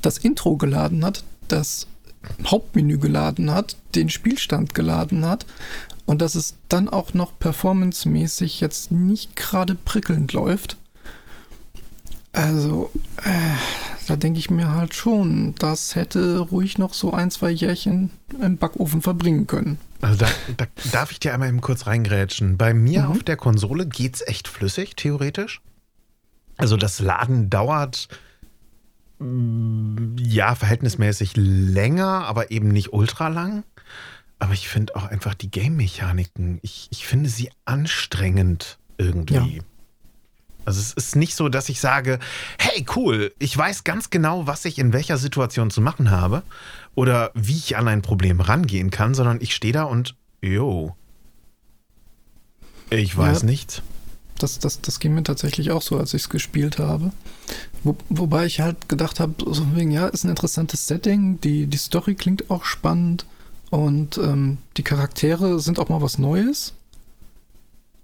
das 0.00 0.18
Intro 0.18 0.56
geladen 0.56 1.04
hat, 1.04 1.24
das 1.48 1.86
Hauptmenü 2.46 2.98
geladen 2.98 3.50
hat, 3.50 3.76
den 3.94 4.08
Spielstand 4.08 4.74
geladen 4.74 5.24
hat 5.24 5.46
und 6.06 6.22
dass 6.22 6.34
es 6.34 6.54
dann 6.68 6.88
auch 6.88 7.14
noch 7.14 7.38
performancemäßig 7.38 8.60
jetzt 8.60 8.92
nicht 8.92 9.36
gerade 9.36 9.74
prickelnd 9.74 10.32
läuft. 10.32 10.76
Also, 12.32 12.90
äh, 13.24 13.56
da 14.06 14.16
denke 14.16 14.38
ich 14.38 14.50
mir 14.50 14.70
halt 14.70 14.94
schon, 14.94 15.54
das 15.58 15.94
hätte 15.94 16.38
ruhig 16.38 16.78
noch 16.78 16.94
so 16.94 17.12
ein, 17.12 17.30
zwei 17.30 17.50
Jährchen 17.50 18.10
im 18.40 18.56
Backofen 18.56 19.02
verbringen 19.02 19.46
können. 19.46 19.78
Also 20.02 20.16
da, 20.16 20.28
da 20.58 20.66
darf 20.92 21.10
ich 21.12 21.20
dir 21.20 21.32
einmal 21.32 21.48
eben 21.48 21.60
kurz 21.62 21.86
reingrätschen. 21.86 22.58
Bei 22.58 22.74
mir 22.74 23.04
Mhm. 23.04 23.10
auf 23.12 23.22
der 23.22 23.36
Konsole 23.36 23.86
geht's 23.86 24.20
echt 24.26 24.48
flüssig, 24.48 24.94
theoretisch. 24.96 25.62
Also 26.58 26.76
das 26.76 26.98
Laden 27.00 27.48
dauert 27.48 28.08
mm, 29.18 30.16
ja 30.18 30.54
verhältnismäßig 30.54 31.32
länger, 31.36 32.24
aber 32.26 32.50
eben 32.50 32.68
nicht 32.68 32.92
ultra 32.92 33.28
lang. 33.28 33.64
Aber 34.38 34.52
ich 34.54 34.68
finde 34.68 34.96
auch 34.96 35.04
einfach 35.04 35.34
die 35.34 35.50
Game-Mechaniken, 35.50 36.58
ich, 36.62 36.88
ich 36.90 37.06
finde 37.06 37.30
sie 37.30 37.50
anstrengend 37.64 38.78
irgendwie. 38.98 39.56
Ja. 39.58 39.62
Also 40.64 40.80
es 40.80 40.92
ist 40.92 41.16
nicht 41.16 41.34
so, 41.34 41.48
dass 41.48 41.68
ich 41.68 41.80
sage, 41.80 42.18
hey 42.58 42.84
cool, 42.96 43.32
ich 43.38 43.56
weiß 43.56 43.84
ganz 43.84 44.10
genau, 44.10 44.46
was 44.46 44.64
ich 44.64 44.78
in 44.78 44.92
welcher 44.92 45.18
Situation 45.18 45.70
zu 45.70 45.80
machen 45.80 46.10
habe 46.10 46.42
oder 46.94 47.30
wie 47.34 47.56
ich 47.56 47.76
an 47.76 47.88
ein 47.88 48.02
Problem 48.02 48.40
rangehen 48.40 48.90
kann, 48.90 49.14
sondern 49.14 49.40
ich 49.40 49.54
stehe 49.54 49.72
da 49.72 49.84
und, 49.84 50.14
yo, 50.40 50.94
ich 52.90 53.16
weiß 53.16 53.40
Ja. 53.42 53.46
nichts. 53.46 53.82
Das, 54.38 54.58
das, 54.58 54.80
das 54.80 54.98
ging 54.98 55.14
mir 55.14 55.22
tatsächlich 55.22 55.70
auch 55.70 55.82
so, 55.82 55.98
als 55.98 56.14
ich 56.14 56.22
es 56.22 56.28
gespielt 56.28 56.78
habe. 56.78 57.12
Wo, 57.84 57.96
wobei 58.08 58.46
ich 58.46 58.60
halt 58.60 58.88
gedacht 58.88 59.20
habe, 59.20 59.34
so 59.52 59.76
wegen, 59.76 59.90
ja, 59.90 60.08
ist 60.08 60.24
ein 60.24 60.30
interessantes 60.30 60.86
Setting, 60.86 61.40
die, 61.40 61.66
die 61.66 61.76
Story 61.78 62.14
klingt 62.14 62.50
auch 62.50 62.64
spannend 62.64 63.24
und 63.70 64.18
ähm, 64.18 64.58
die 64.76 64.82
Charaktere 64.82 65.60
sind 65.60 65.78
auch 65.78 65.88
mal 65.88 66.02
was 66.02 66.18
Neues. 66.18 66.74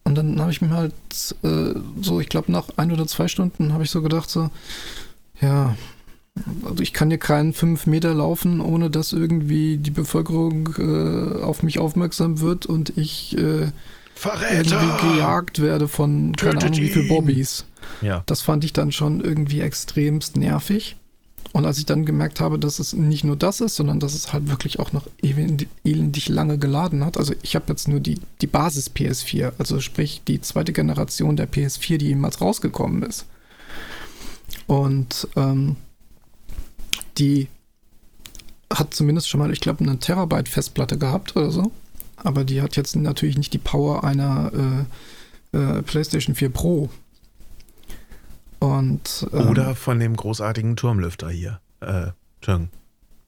Und 0.08 0.14
dann 0.14 0.40
habe 0.40 0.50
ich 0.50 0.62
mir 0.62 0.70
halt 0.70 0.94
äh, 1.42 1.74
so, 2.00 2.18
ich 2.18 2.30
glaube, 2.30 2.50
nach 2.50 2.70
ein 2.78 2.90
oder 2.92 3.06
zwei 3.06 3.28
Stunden 3.28 3.74
habe 3.74 3.84
ich 3.84 3.90
so 3.90 4.00
gedacht, 4.00 4.30
so, 4.30 4.48
ja, 5.38 5.76
also 6.64 6.82
ich 6.82 6.94
kann 6.94 7.10
hier 7.10 7.18
keinen 7.18 7.52
fünf 7.52 7.86
Meter 7.86 8.14
laufen, 8.14 8.62
ohne 8.62 8.88
dass 8.88 9.12
irgendwie 9.12 9.76
die 9.76 9.90
Bevölkerung 9.90 10.70
äh, 10.78 11.42
auf 11.42 11.62
mich 11.62 11.78
aufmerksam 11.78 12.40
wird 12.40 12.64
und 12.64 12.96
ich 12.96 13.36
äh, 13.36 13.70
Verräter! 14.14 14.80
irgendwie 14.80 15.08
gejagt 15.16 15.60
werde 15.60 15.88
von 15.88 16.34
keine 16.36 16.52
Tötet 16.54 16.70
Ahnung 16.70 16.80
wie 16.80 16.88
viel 16.88 17.02
ihn! 17.02 17.08
Bobbys. 17.08 17.66
Ja. 18.00 18.22
Das 18.24 18.40
fand 18.40 18.64
ich 18.64 18.72
dann 18.72 18.92
schon 18.92 19.20
irgendwie 19.20 19.60
extremst 19.60 20.38
nervig. 20.38 20.96
Und 21.52 21.64
als 21.64 21.78
ich 21.78 21.86
dann 21.86 22.04
gemerkt 22.04 22.40
habe, 22.40 22.58
dass 22.58 22.78
es 22.78 22.92
nicht 22.92 23.24
nur 23.24 23.36
das 23.36 23.60
ist, 23.60 23.76
sondern 23.76 24.00
dass 24.00 24.14
es 24.14 24.32
halt 24.32 24.48
wirklich 24.48 24.78
auch 24.78 24.92
noch 24.92 25.06
elend- 25.22 25.66
elendig 25.82 26.28
lange 26.28 26.58
geladen 26.58 27.04
hat. 27.04 27.16
Also 27.16 27.34
ich 27.42 27.54
habe 27.56 27.66
jetzt 27.68 27.88
nur 27.88 28.00
die, 28.00 28.20
die 28.40 28.46
Basis 28.46 28.90
PS4, 28.90 29.52
also 29.58 29.80
sprich 29.80 30.22
die 30.28 30.40
zweite 30.40 30.72
Generation 30.72 31.36
der 31.36 31.50
PS4, 31.50 31.96
die 31.98 32.08
jemals 32.08 32.40
rausgekommen 32.40 33.02
ist. 33.02 33.26
Und 34.66 35.26
ähm, 35.36 35.76
die 37.16 37.48
hat 38.72 38.92
zumindest 38.92 39.28
schon 39.28 39.40
mal, 39.40 39.52
ich 39.52 39.60
glaube, 39.60 39.82
eine 39.82 39.98
Terabyte 39.98 40.48
Festplatte 40.48 40.98
gehabt 40.98 41.34
oder 41.36 41.50
so. 41.50 41.72
Aber 42.16 42.44
die 42.44 42.60
hat 42.60 42.76
jetzt 42.76 42.94
natürlich 42.96 43.38
nicht 43.38 43.54
die 43.54 43.58
Power 43.58 44.04
einer 44.04 44.86
äh, 45.52 45.58
äh, 45.58 45.82
PlayStation 45.82 46.34
4 46.34 46.50
Pro. 46.50 46.90
Und 48.58 49.26
ähm, 49.32 49.48
Oder 49.48 49.74
von 49.74 49.98
dem 50.00 50.16
großartigen 50.16 50.76
Turmlüfter 50.76 51.30
hier. 51.30 51.60
Äh. 51.80 52.08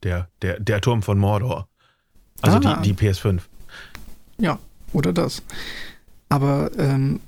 Der, 0.03 0.29
der, 0.41 0.59
der 0.61 0.81
Turm 0.81 1.03
von 1.03 1.19
Mordor. 1.19 1.69
Also 2.41 2.57
Ah. 2.67 2.81
die, 2.81 2.95
die 2.95 3.07
PS5. 3.09 3.41
Ja, 4.39 4.59
oder 4.93 5.13
das. 5.13 5.43
Aber 6.29 6.71
ähm, 6.79 7.21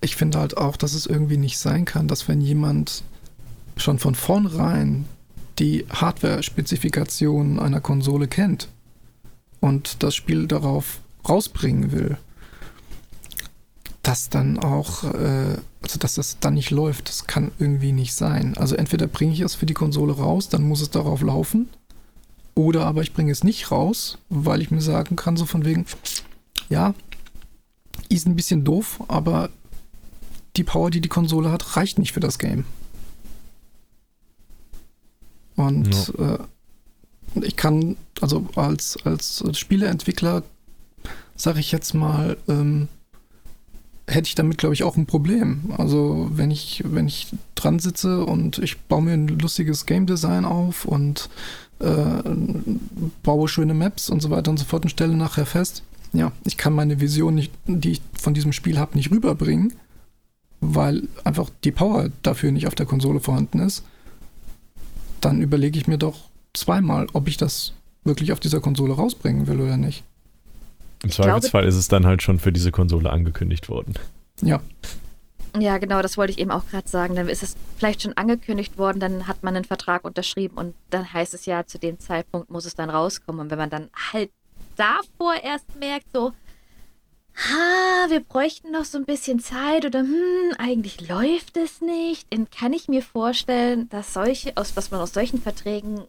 ich 0.00 0.14
finde 0.14 0.38
halt 0.38 0.56
auch, 0.56 0.76
dass 0.76 0.94
es 0.94 1.06
irgendwie 1.06 1.36
nicht 1.36 1.58
sein 1.58 1.84
kann, 1.84 2.06
dass 2.06 2.28
wenn 2.28 2.40
jemand 2.40 3.02
schon 3.76 3.98
von 3.98 4.14
vornherein 4.14 5.06
die 5.58 5.84
Hardware-Spezifikationen 5.90 7.58
einer 7.58 7.80
Konsole 7.80 8.28
kennt 8.28 8.68
und 9.60 10.02
das 10.02 10.14
Spiel 10.14 10.46
darauf 10.46 11.00
rausbringen 11.28 11.92
will, 11.92 12.18
dass 14.02 14.28
dann 14.28 14.58
auch, 14.58 15.04
äh, 15.04 15.58
also 15.82 15.98
dass 15.98 16.14
das 16.14 16.38
dann 16.40 16.54
nicht 16.54 16.70
läuft, 16.70 17.08
das 17.08 17.26
kann 17.26 17.52
irgendwie 17.58 17.92
nicht 17.92 18.14
sein. 18.14 18.56
Also 18.56 18.76
entweder 18.76 19.06
bringe 19.06 19.32
ich 19.32 19.40
es 19.40 19.54
für 19.54 19.66
die 19.66 19.74
Konsole 19.74 20.14
raus, 20.14 20.48
dann 20.48 20.62
muss 20.62 20.80
es 20.80 20.90
darauf 20.90 21.22
laufen, 21.22 21.68
oder 22.54 22.86
aber 22.86 23.02
ich 23.02 23.12
bringe 23.12 23.32
es 23.32 23.44
nicht 23.44 23.70
raus, 23.70 24.18
weil 24.28 24.62
ich 24.62 24.70
mir 24.70 24.80
sagen 24.80 25.16
kann, 25.16 25.36
so 25.36 25.46
von 25.46 25.64
wegen, 25.64 25.86
ja, 26.68 26.94
ist 28.08 28.26
ein 28.26 28.36
bisschen 28.36 28.64
doof, 28.64 29.02
aber 29.08 29.50
die 30.56 30.64
Power, 30.64 30.90
die 30.90 31.00
die 31.00 31.08
Konsole 31.08 31.50
hat, 31.50 31.76
reicht 31.76 31.98
nicht 31.98 32.12
für 32.12 32.20
das 32.20 32.38
Game. 32.38 32.64
Und 35.56 36.14
äh, 36.18 36.38
ich 37.42 37.56
kann, 37.56 37.96
also 38.20 38.46
als, 38.56 38.98
als 39.04 39.44
Spieleentwickler, 39.52 40.42
sage 41.36 41.60
ich 41.60 41.70
jetzt 41.70 41.94
mal, 41.94 42.36
ähm, 42.48 42.88
hätte 44.10 44.28
ich 44.28 44.34
damit, 44.34 44.58
glaube 44.58 44.74
ich, 44.74 44.82
auch 44.82 44.96
ein 44.96 45.06
Problem. 45.06 45.72
Also 45.78 46.28
wenn 46.32 46.50
ich, 46.50 46.82
wenn 46.84 47.06
ich 47.06 47.28
dran 47.54 47.78
sitze 47.78 48.24
und 48.24 48.58
ich 48.58 48.78
baue 48.80 49.02
mir 49.02 49.12
ein 49.12 49.28
lustiges 49.28 49.86
Game 49.86 50.06
Design 50.06 50.44
auf 50.44 50.84
und 50.84 51.30
äh, 51.78 52.22
baue 53.22 53.48
schöne 53.48 53.74
Maps 53.74 54.10
und 54.10 54.20
so 54.20 54.30
weiter 54.30 54.50
und 54.50 54.58
so 54.58 54.64
fort 54.64 54.84
und 54.84 54.90
stelle 54.90 55.16
nachher 55.16 55.46
fest, 55.46 55.82
ja, 56.12 56.32
ich 56.44 56.56
kann 56.56 56.72
meine 56.72 57.00
Vision, 57.00 57.34
nicht, 57.36 57.52
die 57.66 57.92
ich 57.92 58.02
von 58.20 58.34
diesem 58.34 58.52
Spiel 58.52 58.78
habe, 58.78 58.96
nicht 58.96 59.10
rüberbringen, 59.10 59.74
weil 60.60 61.08
einfach 61.24 61.48
die 61.64 61.70
Power 61.70 62.08
dafür 62.22 62.50
nicht 62.50 62.66
auf 62.66 62.74
der 62.74 62.86
Konsole 62.86 63.20
vorhanden 63.20 63.60
ist, 63.60 63.84
dann 65.20 65.40
überlege 65.40 65.78
ich 65.78 65.86
mir 65.86 65.98
doch 65.98 66.18
zweimal, 66.52 67.06
ob 67.12 67.28
ich 67.28 67.36
das 67.36 67.72
wirklich 68.04 68.32
auf 68.32 68.40
dieser 68.40 68.60
Konsole 68.60 68.94
rausbringen 68.94 69.46
will 69.46 69.60
oder 69.60 69.76
nicht. 69.76 70.02
Im 71.02 71.10
Zweifelsfall 71.10 71.64
ist 71.64 71.76
es 71.76 71.88
dann 71.88 72.06
halt 72.06 72.22
schon 72.22 72.38
für 72.38 72.52
diese 72.52 72.72
Konsole 72.72 73.10
angekündigt 73.10 73.68
worden. 73.68 73.94
Ja, 74.42 74.60
Ja, 75.58 75.78
genau, 75.78 76.00
das 76.00 76.16
wollte 76.16 76.32
ich 76.32 76.38
eben 76.38 76.50
auch 76.50 76.66
gerade 76.68 76.88
sagen. 76.88 77.16
Dann 77.16 77.28
ist 77.28 77.42
es 77.42 77.56
vielleicht 77.76 78.02
schon 78.02 78.16
angekündigt 78.16 78.78
worden, 78.78 79.00
dann 79.00 79.26
hat 79.26 79.42
man 79.42 79.56
einen 79.56 79.64
Vertrag 79.64 80.04
unterschrieben 80.04 80.56
und 80.56 80.74
dann 80.90 81.12
heißt 81.12 81.34
es 81.34 81.46
ja, 81.46 81.66
zu 81.66 81.78
dem 81.78 81.98
Zeitpunkt 81.98 82.50
muss 82.50 82.66
es 82.66 82.74
dann 82.74 82.90
rauskommen. 82.90 83.40
Und 83.40 83.50
wenn 83.50 83.58
man 83.58 83.70
dann 83.70 83.90
halt 84.12 84.30
davor 84.76 85.34
erst 85.42 85.76
merkt, 85.76 86.06
so, 86.12 86.32
ha, 87.34 88.10
wir 88.10 88.20
bräuchten 88.20 88.70
noch 88.70 88.84
so 88.84 88.98
ein 88.98 89.04
bisschen 89.06 89.40
Zeit 89.40 89.84
oder 89.84 90.00
hm, 90.00 90.54
eigentlich 90.58 91.08
läuft 91.08 91.56
es 91.56 91.80
nicht, 91.80 92.32
dann 92.32 92.48
kann 92.50 92.72
ich 92.72 92.88
mir 92.88 93.02
vorstellen, 93.02 93.88
dass 93.88 94.12
solche, 94.12 94.56
aus 94.56 94.76
was 94.76 94.90
man 94.90 95.00
aus 95.00 95.12
solchen 95.12 95.40
Verträgen 95.40 96.02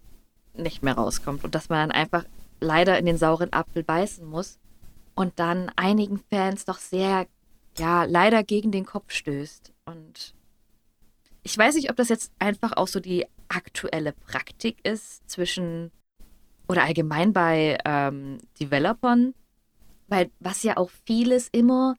nicht 0.54 0.84
mehr 0.84 0.96
rauskommt 0.96 1.44
und 1.44 1.56
dass 1.56 1.70
man 1.70 1.90
dann 1.90 1.98
einfach 1.98 2.26
leider 2.60 3.00
in 3.00 3.06
den 3.06 3.18
sauren 3.18 3.54
Apfel 3.54 3.84
beißen 3.84 4.26
muss 4.26 4.60
und 5.16 5.40
dann 5.40 5.72
einigen 5.76 6.20
Fans 6.30 6.66
doch 6.66 6.80
sehr 6.80 7.28
ja, 7.78 8.04
leider 8.04 8.44
gegen 8.44 8.72
den 8.72 8.86
Kopf 8.86 9.12
stößt. 9.12 9.72
Und 9.86 10.34
ich 11.44 11.58
weiß 11.58 11.76
nicht, 11.76 11.90
ob 11.90 11.96
das 11.96 12.10
jetzt 12.10 12.32
einfach 12.40 12.74
auch 12.74 12.88
so 12.88 13.00
die 13.00 13.26
aktuelle 13.50 14.14
Praktik 14.14 14.78
ist 14.86 15.30
zwischen 15.30 15.92
oder 16.68 16.84
allgemein 16.84 17.34
bei 17.34 17.78
ähm, 17.86 18.38
Developern, 18.60 19.34
weil 20.08 20.30
was 20.40 20.64
ja 20.64 20.78
auch 20.78 20.90
vieles 21.06 21.50
immer 21.52 21.96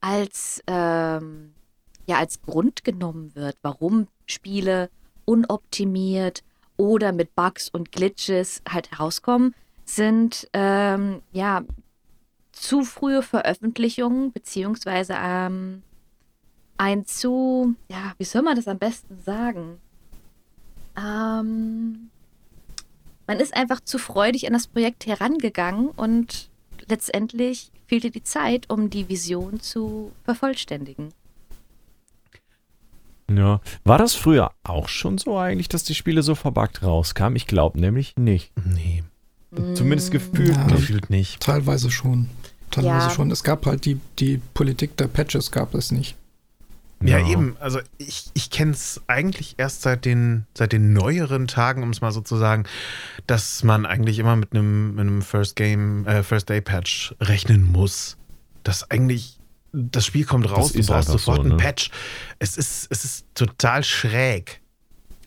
als, 0.00 0.62
ähm, 0.66 1.54
ja, 2.06 2.18
als 2.18 2.42
Grund 2.42 2.84
genommen 2.84 3.34
wird, 3.34 3.56
warum 3.62 4.08
Spiele 4.26 4.90
unoptimiert 5.24 6.42
oder 6.76 7.12
mit 7.12 7.34
Bugs 7.34 7.68
und 7.68 7.92
Glitches 7.92 8.62
halt 8.68 8.90
herauskommen, 8.90 9.54
sind 9.84 10.48
ähm, 10.52 11.22
ja 11.32 11.62
zu 12.60 12.82
frühe 12.84 13.22
Veröffentlichungen, 13.22 14.32
beziehungsweise 14.32 15.14
ähm, 15.16 15.82
ein 16.76 17.04
zu, 17.06 17.74
ja, 17.90 18.14
wie 18.18 18.24
soll 18.24 18.42
man 18.42 18.56
das 18.56 18.68
am 18.68 18.78
besten 18.78 19.18
sagen? 19.24 19.78
Ähm, 20.96 22.10
man 23.26 23.40
ist 23.40 23.54
einfach 23.56 23.80
zu 23.80 23.98
freudig 23.98 24.46
an 24.46 24.52
das 24.52 24.66
Projekt 24.66 25.06
herangegangen 25.06 25.88
und 25.88 26.48
letztendlich 26.88 27.70
fehlte 27.86 28.10
die 28.10 28.22
Zeit, 28.22 28.68
um 28.70 28.90
die 28.90 29.08
Vision 29.08 29.60
zu 29.60 30.12
vervollständigen. 30.24 31.10
Ja. 33.30 33.60
War 33.84 33.98
das 33.98 34.14
früher 34.14 34.52
auch 34.64 34.88
schon 34.88 35.18
so 35.18 35.36
eigentlich, 35.38 35.68
dass 35.68 35.84
die 35.84 35.94
Spiele 35.94 36.22
so 36.22 36.34
verbuggt 36.34 36.82
rauskamen? 36.82 37.36
Ich 37.36 37.46
glaube 37.46 37.78
nämlich 37.78 38.16
nicht. 38.16 38.52
Nee, 38.64 39.04
Zumindest 39.74 40.10
gefühlt 40.10 40.56
Ja. 40.56 40.66
gefühlt 40.66 41.08
nicht. 41.10 41.40
teilweise 41.40 41.90
schon. 41.90 42.28
Teilweise 42.70 43.08
Ja. 43.08 43.10
schon. 43.10 43.30
Es 43.30 43.42
gab 43.42 43.66
halt 43.66 43.84
die, 43.84 44.00
die 44.18 44.40
Politik 44.54 44.96
der 44.96 45.08
Patches 45.08 45.50
gab 45.50 45.74
es 45.74 45.90
nicht. 45.90 46.16
Ja, 47.00 47.24
eben. 47.24 47.56
Also 47.60 47.78
ich, 47.98 48.24
ich 48.34 48.50
kenne 48.50 48.72
es 48.72 49.00
eigentlich 49.06 49.54
erst 49.56 49.82
seit 49.82 50.04
den, 50.04 50.46
seit 50.54 50.72
den 50.72 50.92
neueren 50.92 51.46
Tagen, 51.46 51.84
um 51.84 51.90
es 51.90 52.00
mal 52.00 52.10
so 52.10 52.20
zu 52.20 52.36
sagen, 52.36 52.64
dass 53.28 53.62
man 53.62 53.86
eigentlich 53.86 54.18
immer 54.18 54.34
mit 54.34 54.52
einem, 54.52 54.96
mit 54.96 55.00
einem 55.02 55.22
First 55.22 55.54
Game, 55.54 56.06
äh, 56.06 56.24
First 56.24 56.48
Day 56.48 56.60
Patch 56.60 57.14
rechnen 57.20 57.62
muss. 57.62 58.16
Dass 58.64 58.90
eigentlich 58.90 59.38
das 59.72 60.06
Spiel 60.06 60.24
kommt 60.24 60.50
raus, 60.50 60.72
du 60.72 60.80
ist 60.80 60.88
brauchst 60.88 61.08
sofort 61.08 61.36
so, 61.36 61.42
einen 61.42 61.50
ne? 61.52 61.56
Patch. 61.56 61.90
Es 62.40 62.56
ist, 62.56 62.88
es 62.90 63.04
ist 63.04 63.26
total 63.34 63.84
schräg. 63.84 64.60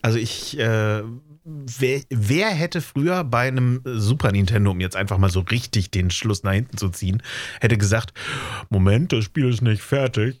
Also 0.02 0.18
ich, 0.18 0.58
äh, 0.58 1.02
wer, 1.44 2.00
wer 2.10 2.48
hätte 2.50 2.80
früher 2.80 3.24
bei 3.24 3.48
einem 3.48 3.80
Super 3.84 4.32
Nintendo, 4.32 4.70
um 4.70 4.80
jetzt 4.80 4.96
einfach 4.96 5.18
mal 5.18 5.30
so 5.30 5.40
richtig 5.40 5.90
den 5.90 6.10
Schluss 6.10 6.42
nach 6.42 6.52
hinten 6.52 6.76
zu 6.76 6.88
ziehen, 6.90 7.22
hätte 7.60 7.76
gesagt, 7.78 8.12
Moment, 8.70 9.12
das 9.12 9.24
Spiel 9.24 9.48
ist 9.48 9.62
nicht 9.62 9.82
fertig. 9.82 10.40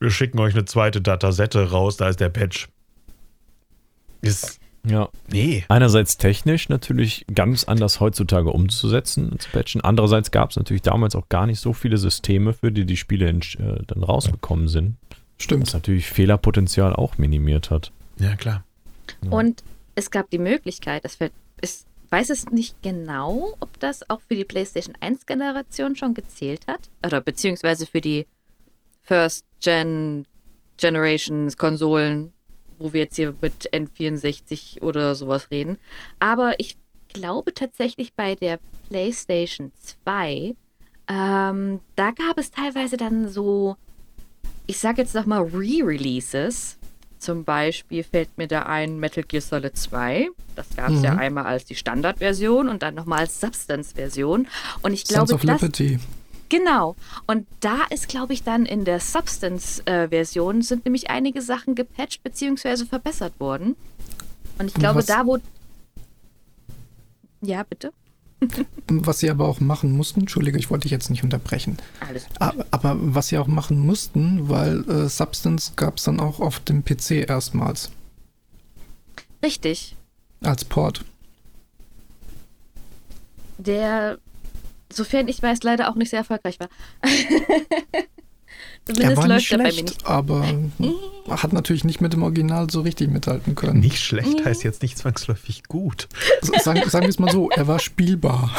Wir 0.00 0.10
schicken 0.10 0.38
euch 0.38 0.54
eine 0.54 0.64
zweite 0.64 1.00
Datasette 1.00 1.70
raus, 1.70 1.96
da 1.96 2.08
ist 2.08 2.20
der 2.20 2.28
Patch. 2.28 2.68
Ist, 4.22 4.60
Ja. 4.86 5.08
nee. 5.30 5.64
Einerseits 5.68 6.16
technisch 6.16 6.68
natürlich 6.68 7.24
ganz 7.34 7.64
anders 7.64 8.00
heutzutage 8.00 8.50
umzusetzen 8.50 9.30
und 9.30 9.42
zu 9.42 9.50
patchen. 9.50 9.80
Andererseits 9.80 10.30
gab 10.30 10.50
es 10.50 10.56
natürlich 10.56 10.82
damals 10.82 11.14
auch 11.16 11.28
gar 11.28 11.46
nicht 11.46 11.60
so 11.60 11.72
viele 11.72 11.96
Systeme, 11.98 12.52
für 12.52 12.70
die 12.72 12.84
die 12.84 12.96
Spiele 12.96 13.28
in, 13.28 13.40
äh, 13.40 13.82
dann 13.86 14.02
rausgekommen 14.02 14.68
sind. 14.68 14.96
Was 15.10 15.44
Stimmt. 15.44 15.74
natürlich 15.74 16.06
Fehlerpotenzial 16.06 16.94
auch 16.94 17.18
minimiert 17.18 17.70
hat. 17.70 17.92
Ja, 18.18 18.36
klar. 18.36 18.64
Und 19.28 19.62
es 19.96 20.10
gab 20.10 20.30
die 20.30 20.38
Möglichkeit, 20.38 21.04
das 21.04 21.16
fällt, 21.16 21.32
ich 21.60 21.84
weiß 22.10 22.30
es 22.30 22.46
nicht 22.46 22.80
genau, 22.82 23.56
ob 23.58 23.80
das 23.80 24.08
auch 24.08 24.20
für 24.20 24.36
die 24.36 24.44
PlayStation 24.44 24.94
1 25.00 25.26
Generation 25.26 25.96
schon 25.96 26.14
gezählt 26.14 26.66
hat. 26.68 26.88
Oder 27.04 27.20
beziehungsweise 27.20 27.86
für 27.86 28.00
die 28.00 28.26
First 29.02 29.44
Gen 29.60 30.26
Generations 30.76 31.56
Konsolen, 31.56 32.32
wo 32.78 32.92
wir 32.92 33.00
jetzt 33.00 33.16
hier 33.16 33.34
mit 33.40 33.72
N64 33.72 34.82
oder 34.82 35.14
sowas 35.14 35.50
reden. 35.50 35.78
Aber 36.20 36.60
ich 36.60 36.76
glaube 37.08 37.54
tatsächlich 37.54 38.12
bei 38.14 38.34
der 38.34 38.60
PlayStation 38.88 39.72
2, 40.04 40.54
ähm, 41.08 41.80
da 41.94 42.10
gab 42.10 42.38
es 42.38 42.50
teilweise 42.50 42.96
dann 42.96 43.28
so, 43.28 43.76
ich 44.66 44.78
sag 44.78 44.98
jetzt 44.98 45.14
nochmal 45.14 45.42
Re-Releases. 45.42 46.78
Zum 47.18 47.44
Beispiel 47.44 48.04
fällt 48.04 48.36
mir 48.38 48.46
da 48.46 48.62
ein 48.64 48.98
Metal 49.00 49.24
Gear 49.24 49.40
Solid 49.40 49.76
2. 49.76 50.28
Das 50.54 50.66
gab 50.76 50.90
es 50.90 51.02
ja 51.02 51.12
Mhm. 51.14 51.18
einmal 51.18 51.46
als 51.46 51.64
die 51.64 51.74
Standardversion 51.74 52.68
und 52.68 52.82
dann 52.82 52.94
nochmal 52.94 53.20
als 53.20 53.40
Substance-Version. 53.40 54.46
Und 54.82 54.92
ich 54.92 55.06
Sons 55.06 55.30
glaube, 55.30 55.34
of 55.34 55.40
das, 55.42 55.60
Liberty. 55.62 55.98
Genau. 56.48 56.94
Und 57.26 57.46
da 57.60 57.78
ist, 57.90 58.08
glaube 58.08 58.32
ich, 58.32 58.44
dann 58.44 58.66
in 58.66 58.84
der 58.84 59.00
Substance-Version 59.00 60.62
sind 60.62 60.84
nämlich 60.84 61.10
einige 61.10 61.42
Sachen 61.42 61.74
gepatcht 61.74 62.22
bzw. 62.22 62.84
verbessert 62.84 63.32
worden. 63.40 63.74
Und 64.58 64.66
ich 64.68 64.74
Und 64.76 64.80
glaube, 64.80 64.98
was- 65.00 65.06
da 65.06 65.26
wo. 65.26 65.38
Ja, 67.42 67.62
bitte. 67.64 67.92
Was 68.88 69.18
sie 69.20 69.30
aber 69.30 69.48
auch 69.48 69.60
machen 69.60 69.92
mussten, 69.92 70.20
Entschuldige, 70.20 70.58
ich 70.58 70.70
wollte 70.70 70.82
dich 70.82 70.92
jetzt 70.92 71.10
nicht 71.10 71.24
unterbrechen. 71.24 71.76
Alles. 72.06 72.24
gut. 72.28 72.40
A- 72.40 72.54
Aber 72.70 72.96
was 73.14 73.28
sie 73.28 73.38
auch 73.38 73.46
machen 73.46 73.78
mussten, 73.80 74.48
weil 74.48 74.88
äh, 74.88 75.08
Substance 75.08 75.72
gab 75.76 75.96
es 75.96 76.04
dann 76.04 76.20
auch 76.20 76.38
auf 76.40 76.60
dem 76.60 76.84
PC 76.84 77.28
erstmals 77.28 77.90
Richtig. 79.42 79.96
als 80.42 80.64
Port. 80.64 81.04
Der, 83.58 84.18
sofern 84.92 85.28
ich 85.28 85.42
weiß, 85.42 85.62
leider 85.62 85.88
auch 85.90 85.94
nicht 85.94 86.10
sehr 86.10 86.18
erfolgreich 86.20 86.60
war. 86.60 86.68
Er 88.88 88.94
Zumindest 88.94 89.16
war 89.16 89.28
nicht 89.28 89.50
läuft 89.50 89.52
er 89.52 89.58
bei 89.58 89.64
mir 89.64 89.72
schlecht, 89.72 89.84
nicht. 89.84 90.06
aber 90.06 91.40
hat 91.42 91.52
natürlich 91.52 91.82
nicht 91.82 92.00
mit 92.00 92.12
dem 92.12 92.22
Original 92.22 92.70
so 92.70 92.82
richtig 92.82 93.10
mithalten 93.10 93.56
können. 93.56 93.80
Nicht 93.80 93.98
schlecht 93.98 94.44
heißt 94.44 94.62
jetzt 94.62 94.80
nicht 94.82 94.96
zwangsläufig 94.96 95.64
gut. 95.64 96.08
S- 96.40 96.62
Sagen, 96.62 96.88
sagen 96.88 97.04
wir 97.06 97.10
es 97.10 97.18
mal 97.18 97.32
so, 97.32 97.50
er 97.50 97.66
war 97.66 97.80
spielbar. 97.80 98.50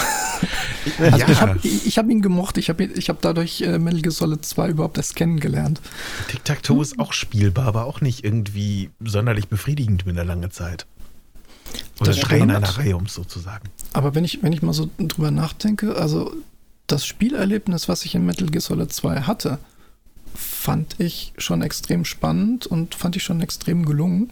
Also 0.99 1.17
ja, 1.17 1.29
ich 1.29 1.41
habe 1.41 1.59
ich 1.63 1.97
hab 1.97 2.09
ihn 2.09 2.21
gemocht, 2.21 2.57
ich 2.57 2.67
habe 2.69 2.83
ich 2.83 3.07
hab 3.09 3.21
dadurch 3.21 3.61
äh, 3.61 3.79
Metal 3.79 4.01
Gear 4.01 4.11
Solid 4.11 4.43
2 4.45 4.69
überhaupt 4.69 4.97
erst 4.97 5.15
kennengelernt. 5.15 5.79
Tic-Tac-Toe 6.29 6.81
ist 6.81 6.99
auch 6.99 7.13
spielbar, 7.13 7.65
aber 7.67 7.85
auch 7.85 8.01
nicht 8.01 8.23
irgendwie 8.25 8.89
sonderlich 8.99 9.47
befriedigend 9.47 10.05
mit 10.05 10.17
einer 10.17 10.25
langen 10.25 10.51
Zeit. 10.51 10.85
Oder 12.01 12.11
Das 12.11 12.19
drei 12.19 12.39
in 12.39 12.51
einer 12.51 12.67
Reihe, 12.77 12.95
um 12.97 13.05
es 13.05 13.13
so 13.13 13.23
zu 13.23 13.39
sagen. 13.39 13.69
Aber 13.93 14.13
wenn 14.13 14.25
ich, 14.25 14.43
wenn 14.43 14.51
ich 14.53 14.61
mal 14.61 14.73
so 14.73 14.89
drüber 14.97 15.31
nachdenke, 15.31 15.95
also 15.95 16.33
das 16.85 17.05
Spielerlebnis, 17.05 17.87
was 17.89 18.03
ich 18.05 18.13
in 18.15 18.25
Metal 18.25 18.47
Gear 18.47 18.61
Solid 18.61 18.91
2 18.93 19.21
hatte, 19.21 19.57
fand 20.37 20.99
ich 20.99 21.33
schon 21.37 21.61
extrem 21.63 22.05
spannend 22.05 22.67
und 22.67 22.93
fand 22.95 23.15
ich 23.15 23.23
schon 23.23 23.41
extrem 23.41 23.85
gelungen. 23.85 24.31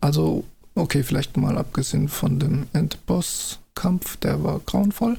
Also, 0.00 0.44
okay, 0.74 1.02
vielleicht 1.02 1.36
mal 1.36 1.56
abgesehen 1.56 2.08
von 2.08 2.38
dem 2.40 2.66
Endboss-Kampf, 2.72 4.16
der 4.18 4.42
war 4.42 4.58
grauenvoll. 4.60 5.16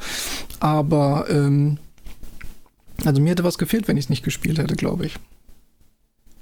Aber, 0.59 1.25
ähm, 1.29 1.77
also 3.05 3.21
mir 3.21 3.31
hätte 3.31 3.45
was 3.45 3.57
gefehlt, 3.57 3.87
wenn 3.87 3.95
ich 3.97 4.05
es 4.05 4.09
nicht 4.09 4.23
gespielt 4.23 4.57
hätte, 4.59 4.75
glaube 4.75 5.05
ich. 5.05 5.15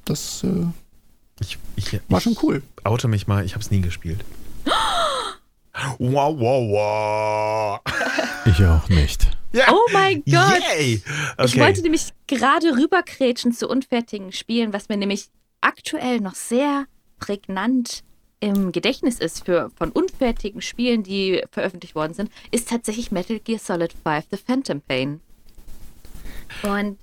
Das 0.06 0.44
äh, 0.44 0.66
Ich, 1.40 1.60
ich, 1.76 2.00
war 2.10 2.18
ich 2.18 2.24
schon 2.24 2.38
cool. 2.42 2.64
oute 2.84 3.08
mich 3.08 3.28
mal, 3.28 3.46
ich 3.46 3.54
habe 3.54 3.64
es 3.64 3.72
nie 3.72 3.82
gespielt. 3.82 4.24
Wow, 6.00 6.36
wow, 6.40 6.72
wow. 6.72 7.80
Ich 8.46 8.66
auch 8.66 8.90
nicht. 8.90 9.37
Ja. 9.54 9.66
Oh 9.72 9.86
mein 9.94 10.24
Gott! 10.30 10.62
Yay. 10.76 10.96
Ich 10.96 11.04
Okay. 11.38 11.60
wollte 11.60 11.82
nämlich 11.82 12.10
gerade 12.28 12.76
rüberkrätschen 12.76 13.54
zu 13.54 13.68
unfertigen 13.68 14.32
Spielen, 14.32 14.74
was 14.74 14.90
mir 14.90 14.98
nämlich 14.98 15.28
aktuell 15.62 16.20
noch 16.20 16.36
sehr 16.36 16.86
prägnant 17.20 18.04
im 18.40 18.72
Gedächtnis 18.72 19.18
ist 19.20 19.46
für, 19.46 19.72
von 19.76 19.92
unfertigen 19.92 20.62
Spielen, 20.62 21.02
die 21.02 21.44
veröffentlicht 21.52 21.96
worden 21.96 22.14
sind, 22.14 22.30
ist 22.52 22.70
tatsächlich 22.70 23.12
Metal 23.12 23.40
Gear 23.40 23.60
Solid 23.60 23.94
5 24.04 24.26
The 24.30 24.38
Phantom 24.38 24.82
Pain. 24.82 25.22
Und 26.62 27.00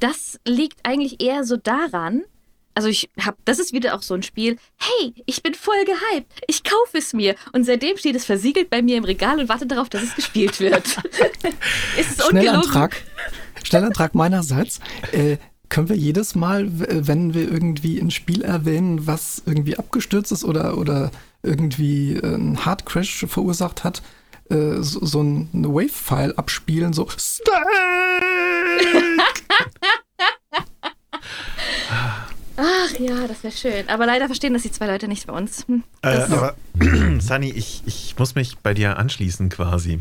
das 0.00 0.40
liegt 0.46 0.78
eigentlich 0.82 1.22
eher 1.22 1.44
so 1.44 1.56
daran, 1.56 2.24
also 2.74 2.88
ich 2.88 3.08
habe, 3.20 3.36
das 3.44 3.58
ist 3.58 3.72
wieder 3.72 3.94
auch 3.94 4.02
so 4.02 4.14
ein 4.14 4.22
Spiel, 4.22 4.56
hey, 4.76 5.14
ich 5.26 5.42
bin 5.42 5.54
voll 5.54 5.84
gehypt, 5.84 6.32
ich 6.48 6.64
kaufe 6.64 6.98
es 6.98 7.12
mir. 7.12 7.34
Und 7.52 7.64
seitdem 7.64 7.96
steht 7.96 8.16
es 8.16 8.24
versiegelt 8.24 8.70
bei 8.70 8.82
mir 8.82 8.96
im 8.96 9.04
Regal 9.04 9.38
und 9.38 9.48
wartet 9.48 9.70
darauf, 9.70 9.88
dass 9.88 10.02
es 10.02 10.14
gespielt 10.14 10.58
wird. 10.60 10.84
ist 11.98 12.18
es? 12.20 12.26
Schnellantrag. 12.26 12.96
Schnellantrag 13.62 14.14
meinerseits. 14.14 14.80
Äh, 15.12 15.36
können 15.68 15.88
wir 15.88 15.96
jedes 15.96 16.34
Mal, 16.34 16.66
w- 16.80 16.86
wenn 16.88 17.32
wir 17.34 17.50
irgendwie 17.50 17.98
ein 17.98 18.10
Spiel 18.10 18.42
erwähnen, 18.42 19.06
was 19.06 19.42
irgendwie 19.46 19.76
abgestürzt 19.78 20.30
ist 20.32 20.44
oder, 20.44 20.76
oder 20.76 21.10
irgendwie 21.42 22.14
äh, 22.16 22.34
einen 22.34 22.64
Hardcrash 22.64 23.24
verursacht 23.28 23.82
hat, 23.84 24.02
äh, 24.50 24.80
so, 24.82 25.04
so 25.04 25.22
ein 25.22 25.48
Wave-File 25.52 26.34
abspielen, 26.36 26.92
so 26.92 27.08
Steak! 27.18 27.54
Ach 32.56 32.98
ja, 33.00 33.26
das 33.26 33.42
wäre 33.42 33.52
schön. 33.52 33.88
Aber 33.88 34.06
leider 34.06 34.26
verstehen 34.26 34.52
das 34.52 34.62
die 34.62 34.70
zwei 34.70 34.86
Leute 34.86 35.08
nicht 35.08 35.26
bei 35.26 35.32
uns. 35.32 35.66
Hm, 35.66 35.82
Äh, 36.02 36.08
aber, 36.30 36.54
Sunny, 37.20 37.50
ich, 37.50 37.82
ich 37.86 38.14
muss 38.18 38.34
mich 38.34 38.58
bei 38.58 38.74
dir 38.74 38.96
anschließen 38.98 39.48
quasi. 39.48 40.00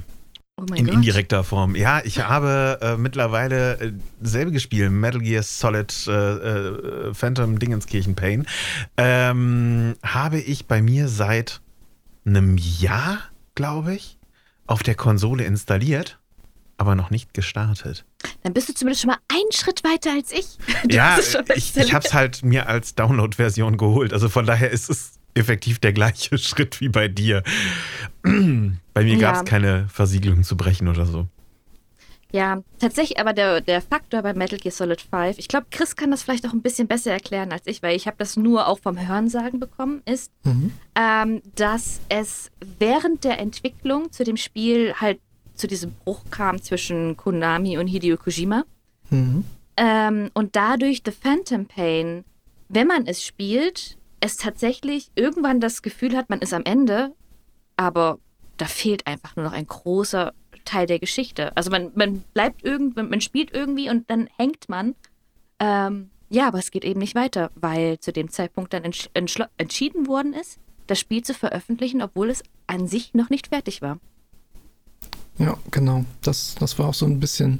oh 0.57 0.65
mein 0.69 0.79
In 0.79 0.85
Gott. 0.85 0.95
indirekter 0.95 1.43
Form. 1.43 1.75
Ja, 1.75 2.01
ich 2.03 2.19
habe 2.27 2.77
äh, 2.81 2.95
mittlerweile 2.97 3.79
äh, 3.79 3.91
selbe 4.21 4.51
gespielt, 4.51 4.91
Metal 4.91 5.21
Gear 5.21 5.41
Solid 5.43 5.91
äh, 6.07 6.11
äh, 6.11 7.13
Phantom 7.13 7.57
Dingenskirchen 7.57 8.13
Pain. 8.15 8.45
Ähm, 8.97 9.95
habe 10.03 10.39
ich 10.39 10.67
bei 10.67 10.81
mir 10.81 11.07
seit 11.07 11.59
einem 12.25 12.57
Jahr, 12.57 13.17
glaube 13.55 13.95
ich, 13.95 14.17
auf 14.67 14.83
der 14.83 14.95
Konsole 14.95 15.43
installiert, 15.43 16.19
aber 16.77 16.95
noch 16.95 17.09
nicht 17.09 17.33
gestartet. 17.33 18.05
Dann 18.43 18.53
bist 18.53 18.69
du 18.69 18.73
zumindest 18.73 19.01
schon 19.01 19.09
mal 19.09 19.17
einen 19.31 19.51
Schritt 19.51 19.83
weiter 19.83 20.11
als 20.11 20.31
ich. 20.31 20.45
Du 20.87 20.95
ja, 20.95 21.17
ich, 21.55 21.75
ich 21.77 21.93
habe 21.93 22.05
es 22.05 22.13
halt 22.13 22.43
mir 22.43 22.67
als 22.67 22.95
Download-Version 22.95 23.77
geholt. 23.77 24.13
Also 24.13 24.29
von 24.29 24.45
daher 24.45 24.69
ist 24.71 24.89
es 24.89 25.13
effektiv 25.33 25.79
der 25.79 25.93
gleiche 25.93 26.37
Schritt 26.37 26.81
wie 26.81 26.89
bei 26.89 27.07
dir. 27.07 27.43
bei 28.23 29.03
mir 29.03 29.17
gab 29.17 29.33
es 29.35 29.39
Ja. 29.39 29.43
keine 29.45 29.87
Versiegelung 29.89 30.43
zu 30.43 30.55
brechen 30.57 30.87
oder 30.87 31.05
so. 31.05 31.27
Ja, 32.31 32.63
tatsächlich, 32.79 33.19
aber 33.19 33.33
der, 33.33 33.61
der 33.61 33.79
Faktor 33.79 34.23
bei 34.23 34.33
Metal 34.33 34.57
Gear 34.57 34.71
Solid 34.71 34.99
5, 35.01 35.37
ich 35.37 35.47
glaube, 35.47 35.67
Chris 35.69 35.95
kann 35.95 36.09
das 36.09 36.23
vielleicht 36.23 36.47
auch 36.47 36.53
ein 36.53 36.63
bisschen 36.63 36.87
besser 36.87 37.11
erklären 37.11 37.51
als 37.51 37.67
ich, 37.67 37.83
weil 37.83 37.95
ich 37.95 38.07
habe 38.07 38.17
das 38.17 38.37
nur 38.37 38.65
auch 38.67 38.79
vom 38.79 38.97
Hörensagen 38.99 39.59
bekommen, 39.59 40.01
ist, 40.05 40.31
Mhm. 40.43 40.71
ähm, 40.95 41.41
dass 41.55 41.99
es 42.09 42.49
während 42.79 43.23
der 43.23 43.39
Entwicklung 43.39 44.11
zu 44.11 44.23
dem 44.23 44.37
Spiel 44.37 44.95
halt 44.95 45.19
zu 45.63 45.67
diesem 45.67 45.93
Bruch 45.93 46.25
kam 46.29 46.61
zwischen 46.61 47.15
Konami 47.15 47.77
und 47.77 47.87
Hideo 47.87 48.17
Kojima. 48.17 48.65
Mhm. 49.09 49.45
Ähm, 49.77 50.29
und 50.33 50.57
dadurch 50.57 51.03
The 51.05 51.11
Phantom 51.11 51.67
Pain, 51.67 52.25
wenn 52.67 52.85
man 52.85 53.07
es 53.07 53.23
spielt, 53.23 53.97
es 54.19 54.35
tatsächlich 54.35 55.09
irgendwann 55.15 55.61
das 55.61 55.81
Gefühl 55.81 56.17
hat, 56.17 56.29
man 56.29 56.39
ist 56.39 56.53
am 56.53 56.65
Ende, 56.65 57.13
aber 57.77 58.19
da 58.57 58.65
fehlt 58.65 59.07
einfach 59.07 59.37
nur 59.37 59.45
noch 59.45 59.53
ein 59.53 59.65
großer 59.65 60.33
Teil 60.65 60.85
der 60.85 60.99
Geschichte. 60.99 61.55
Also 61.55 61.71
man, 61.71 61.93
man 61.95 62.25
bleibt 62.33 62.65
irgendwie, 62.65 63.03
man 63.03 63.21
spielt 63.21 63.53
irgendwie 63.53 63.89
und 63.89 64.09
dann 64.09 64.27
hängt 64.35 64.67
man. 64.67 64.95
Ähm, 65.59 66.09
ja, 66.29 66.45
aber 66.49 66.59
es 66.59 66.71
geht 66.71 66.83
eben 66.83 66.99
nicht 66.99 67.15
weiter, 67.15 67.51
weil 67.55 68.01
zu 68.01 68.11
dem 68.11 68.29
Zeitpunkt 68.29 68.73
dann 68.73 68.83
entsch 68.83 69.07
entschieden 69.13 70.07
worden 70.07 70.33
ist, 70.33 70.59
das 70.87 70.99
Spiel 70.99 71.23
zu 71.23 71.33
veröffentlichen, 71.33 72.01
obwohl 72.01 72.29
es 72.29 72.43
an 72.67 72.85
sich 72.89 73.13
noch 73.13 73.29
nicht 73.29 73.47
fertig 73.47 73.81
war. 73.81 73.97
Ja, 75.37 75.57
genau. 75.71 76.05
Das, 76.21 76.55
das 76.59 76.77
war 76.79 76.87
auch 76.89 76.93
so 76.93 77.05
ein 77.05 77.19
bisschen 77.19 77.59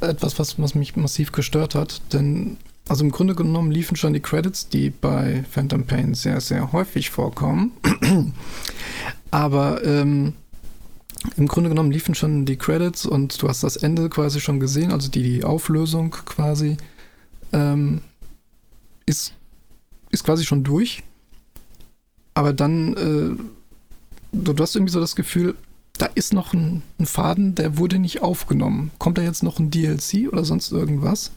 etwas, 0.00 0.38
was, 0.38 0.58
was 0.58 0.74
mich 0.74 0.96
massiv 0.96 1.32
gestört 1.32 1.74
hat. 1.74 2.00
Denn 2.12 2.56
Also 2.88 3.04
im 3.04 3.10
Grunde 3.10 3.34
genommen 3.34 3.70
liefen 3.70 3.96
schon 3.96 4.12
die 4.12 4.20
Credits, 4.20 4.68
die 4.68 4.90
bei 4.90 5.44
Phantom 5.50 5.84
Pain 5.84 6.14
sehr, 6.14 6.40
sehr 6.40 6.72
häufig 6.72 7.10
vorkommen. 7.10 7.72
Aber 9.30 9.84
ähm, 9.84 10.34
im 11.36 11.48
Grunde 11.48 11.70
genommen 11.70 11.90
liefen 11.90 12.14
schon 12.14 12.44
die 12.44 12.56
Credits 12.56 13.06
und 13.06 13.40
du 13.40 13.48
hast 13.48 13.62
das 13.64 13.76
Ende 13.76 14.10
quasi 14.10 14.40
schon 14.40 14.60
gesehen, 14.60 14.92
also 14.92 15.10
die, 15.10 15.22
die 15.22 15.44
Auflösung 15.44 16.10
quasi 16.10 16.76
ähm, 17.52 18.02
ist, 19.06 19.32
ist 20.10 20.24
quasi 20.24 20.44
schon 20.44 20.64
durch. 20.64 21.02
Aber 22.34 22.52
dann, 22.52 22.94
äh, 22.94 23.44
du, 24.32 24.52
du 24.52 24.62
hast 24.62 24.76
irgendwie 24.76 24.92
so 24.92 25.00
das 25.00 25.16
Gefühl, 25.16 25.54
da 25.98 26.06
ist 26.06 26.32
noch 26.32 26.52
ein, 26.52 26.82
ein, 26.98 27.06
Faden, 27.06 27.54
der 27.54 27.78
wurde 27.78 27.98
nicht 27.98 28.22
aufgenommen. 28.22 28.90
Kommt 28.98 29.18
da 29.18 29.22
jetzt 29.22 29.42
noch 29.42 29.58
ein 29.58 29.70
DLC 29.70 30.28
oder 30.30 30.44
sonst 30.44 30.72
irgendwas? 30.72 31.30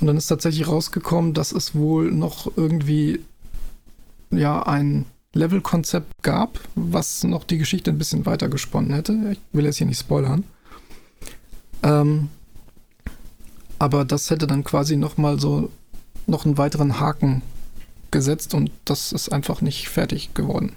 Und 0.00 0.08
dann 0.08 0.16
ist 0.16 0.26
tatsächlich 0.26 0.66
rausgekommen, 0.66 1.32
dass 1.32 1.52
es 1.52 1.74
wohl 1.74 2.10
noch 2.10 2.56
irgendwie 2.56 3.20
ja 4.30 4.62
ein 4.64 5.06
Levelkonzept 5.32 6.22
gab, 6.22 6.58
was 6.74 7.22
noch 7.24 7.44
die 7.44 7.58
Geschichte 7.58 7.90
ein 7.90 7.98
bisschen 7.98 8.26
weiter 8.26 8.48
gesponnen 8.48 8.92
hätte. 8.92 9.12
Ich 9.32 9.38
will 9.52 9.64
jetzt 9.64 9.76
hier 9.76 9.86
nicht 9.86 10.00
spoilern. 10.00 10.44
Ähm, 11.82 12.28
aber 13.78 14.04
das 14.04 14.30
hätte 14.30 14.46
dann 14.46 14.64
quasi 14.64 14.96
noch 14.96 15.18
mal 15.18 15.38
so 15.38 15.70
noch 16.26 16.44
einen 16.44 16.58
weiteren 16.58 16.98
Haken 16.98 17.42
gesetzt 18.10 18.54
und 18.54 18.70
das 18.84 19.12
ist 19.12 19.30
einfach 19.30 19.60
nicht 19.60 19.88
fertig 19.88 20.34
geworden. 20.34 20.72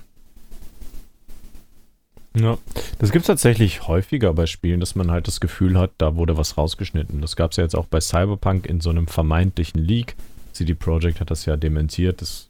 Ja, 2.36 2.58
das 3.00 3.12
gibt 3.12 3.24
es 3.24 3.28
tatsächlich 3.28 3.88
häufiger 3.88 4.34
bei 4.34 4.46
Spielen, 4.46 4.80
dass 4.80 4.96
man 4.96 5.10
halt 5.10 5.28
das 5.28 5.40
Gefühl 5.40 5.78
hat, 5.80 5.92
da 5.98 6.16
wurde 6.16 6.38
was 6.38 6.58
rausgeschnitten. 6.58 7.22
Das 7.22 7.36
gab 7.36 7.52
es 7.52 7.58
ja 7.58 7.64
jetzt 7.64 7.76
auch 7.76 7.88
bei 7.88 8.00
Cyberpunk 8.00 8.68
in 8.68 8.82
so 8.82 8.90
einem 8.92 9.08
vermeintlichen 9.08 9.82
Leak. 9.82 10.16
CD 10.54 10.76
Projekt 10.76 11.20
hat 11.20 11.32
das 11.32 11.46
ja 11.46 11.58
dementiert, 11.58 12.22
dass, 12.22 12.48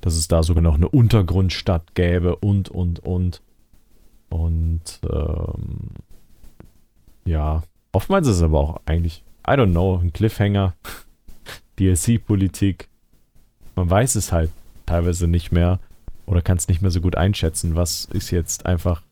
dass 0.00 0.14
es 0.14 0.28
da 0.28 0.42
sogar 0.42 0.62
noch 0.62 0.76
eine 0.76 0.88
Untergrundstadt 0.88 1.94
gäbe 1.94 2.36
und, 2.36 2.70
und, 2.70 3.00
und. 3.00 3.42
Und 4.30 4.82
ähm, 5.10 5.90
ja, 7.24 7.62
oftmals 7.92 8.26
ist 8.28 8.36
es 8.36 8.42
aber 8.42 8.60
auch 8.60 8.80
eigentlich, 8.86 9.22
I 9.46 9.52
don't 9.52 9.72
know, 9.72 9.98
ein 9.98 10.12
Cliffhanger, 10.12 10.74
DLC-Politik. 11.78 12.88
Man 13.76 13.90
weiß 13.90 14.14
es 14.14 14.32
halt 14.32 14.50
teilweise 14.86 15.28
nicht 15.28 15.52
mehr 15.52 15.80
oder 16.26 16.42
kann 16.42 16.56
es 16.56 16.68
nicht 16.68 16.82
mehr 16.82 16.90
so 16.90 17.00
gut 17.00 17.16
einschätzen, 17.16 17.74
was 17.74 18.06
ist 18.06 18.30
jetzt 18.30 18.66
einfach 18.66 19.02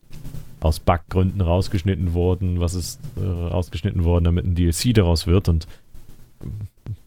aus 0.59 0.79
Buggründen 0.79 1.41
rausgeschnitten 1.41 2.13
worden, 2.13 2.59
was 2.59 2.73
ist 2.73 2.99
äh, 3.15 3.23
rausgeschnitten 3.23 4.03
worden, 4.03 4.25
damit 4.25 4.45
ein 4.45 4.55
DLC 4.55 4.93
daraus 4.93 5.27
wird 5.27 5.49
und 5.49 5.67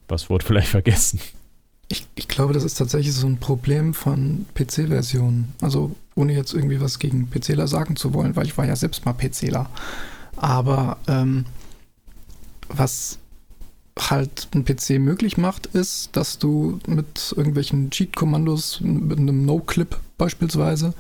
was 0.09 0.31
wurde 0.31 0.45
vielleicht 0.45 0.69
vergessen. 0.71 1.21
Ich, 1.89 2.07
ich 2.15 2.29
glaube, 2.29 2.53
das 2.53 2.63
ist 2.63 2.75
tatsächlich 2.75 3.13
so 3.13 3.27
ein 3.27 3.39
Problem 3.39 3.95
von 3.95 4.47
PC-Versionen. 4.55 5.53
Also 5.61 5.97
ohne 6.15 6.35
jetzt 6.35 6.55
irgendwie 6.55 6.81
was 6.81 7.01
gegen 7.01 7.29
PCler 7.29 7.67
sagen 7.67 7.97
zu 7.97 8.15
wollen, 8.15 8.37
weil 8.37 8.47
ich 8.47 8.57
war 8.57 8.65
ja 8.65 8.77
selbst 8.77 9.05
mal 9.07 9.13
PCler. 9.13 9.69
Aber 10.37 10.99
ähm, 11.09 11.47
was 12.69 13.19
halt 13.99 14.49
ein 14.55 14.65
PC 14.65 15.01
möglich 15.01 15.37
macht, 15.37 15.67
ist, 15.67 16.17
dass 16.17 16.39
du 16.39 16.79
mit 16.87 17.35
irgendwelchen 17.37 17.91
Cheat-Kommandos, 17.91 18.81
mit 18.81 19.19
einem 19.19 19.45
No-Clip 19.45 19.97
beispielsweise, 20.17 20.95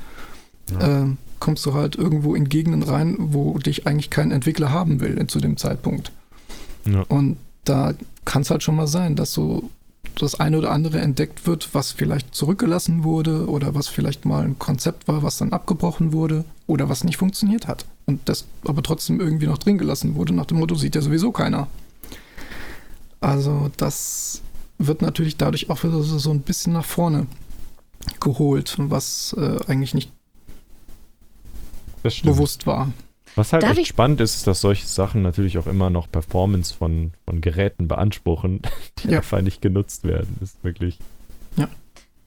ja. 0.72 1.04
äh, 1.04 1.06
kommst 1.40 1.66
du 1.66 1.74
halt 1.74 1.96
irgendwo 1.96 2.34
in 2.34 2.48
Gegenden 2.48 2.82
rein, 2.82 3.16
wo 3.18 3.58
dich 3.58 3.86
eigentlich 3.86 4.10
kein 4.10 4.30
Entwickler 4.30 4.70
haben 4.70 5.00
will 5.00 5.26
zu 5.26 5.40
dem 5.40 5.56
Zeitpunkt. 5.56 6.12
Ja. 6.84 7.02
Und 7.08 7.36
da 7.64 7.94
kann 8.24 8.42
es 8.42 8.50
halt 8.50 8.62
schon 8.62 8.76
mal 8.76 8.86
sein, 8.86 9.16
dass 9.16 9.32
so 9.32 9.70
das 10.18 10.38
eine 10.38 10.58
oder 10.58 10.70
andere 10.70 11.00
entdeckt 11.00 11.46
wird, 11.46 11.74
was 11.74 11.92
vielleicht 11.92 12.34
zurückgelassen 12.34 13.04
wurde 13.04 13.48
oder 13.48 13.74
was 13.74 13.88
vielleicht 13.88 14.24
mal 14.24 14.44
ein 14.44 14.58
Konzept 14.58 15.08
war, 15.08 15.22
was 15.22 15.38
dann 15.38 15.52
abgebrochen 15.52 16.12
wurde 16.12 16.44
oder 16.66 16.88
was 16.88 17.04
nicht 17.04 17.16
funktioniert 17.16 17.66
hat. 17.66 17.86
Und 18.06 18.20
das 18.28 18.46
aber 18.64 18.82
trotzdem 18.82 19.20
irgendwie 19.20 19.46
noch 19.46 19.58
drin 19.58 19.78
gelassen 19.78 20.14
wurde, 20.14 20.34
nach 20.34 20.46
dem 20.46 20.58
Motto, 20.58 20.74
sieht 20.74 20.94
ja 20.94 21.02
sowieso 21.02 21.32
keiner. 21.32 21.68
Also 23.20 23.70
das 23.76 24.42
wird 24.78 25.02
natürlich 25.02 25.36
dadurch 25.36 25.70
auch 25.70 25.84
wieder 25.84 26.02
so 26.02 26.30
ein 26.30 26.40
bisschen 26.40 26.72
nach 26.72 26.84
vorne 26.84 27.26
geholt, 28.18 28.76
was 28.78 29.34
äh, 29.38 29.58
eigentlich 29.66 29.94
nicht 29.94 30.10
bewusst 32.02 32.66
war. 32.66 32.92
Was 33.36 33.52
halt 33.52 33.62
Darf 33.62 33.78
echt 33.78 33.88
spannend 33.88 34.20
ist, 34.20 34.36
ist, 34.36 34.46
dass 34.46 34.60
solche 34.60 34.86
Sachen 34.86 35.22
natürlich 35.22 35.58
auch 35.58 35.66
immer 35.66 35.90
noch 35.90 36.10
Performance 36.10 36.74
von, 36.74 37.12
von 37.24 37.40
Geräten 37.40 37.86
beanspruchen, 37.88 38.62
die 38.98 39.08
ja. 39.08 39.18
einfach 39.18 39.40
nicht 39.40 39.62
genutzt 39.62 40.04
werden. 40.04 40.36
Das 40.40 40.50
ist 40.50 40.64
wirklich. 40.64 40.98
Ja. 41.56 41.68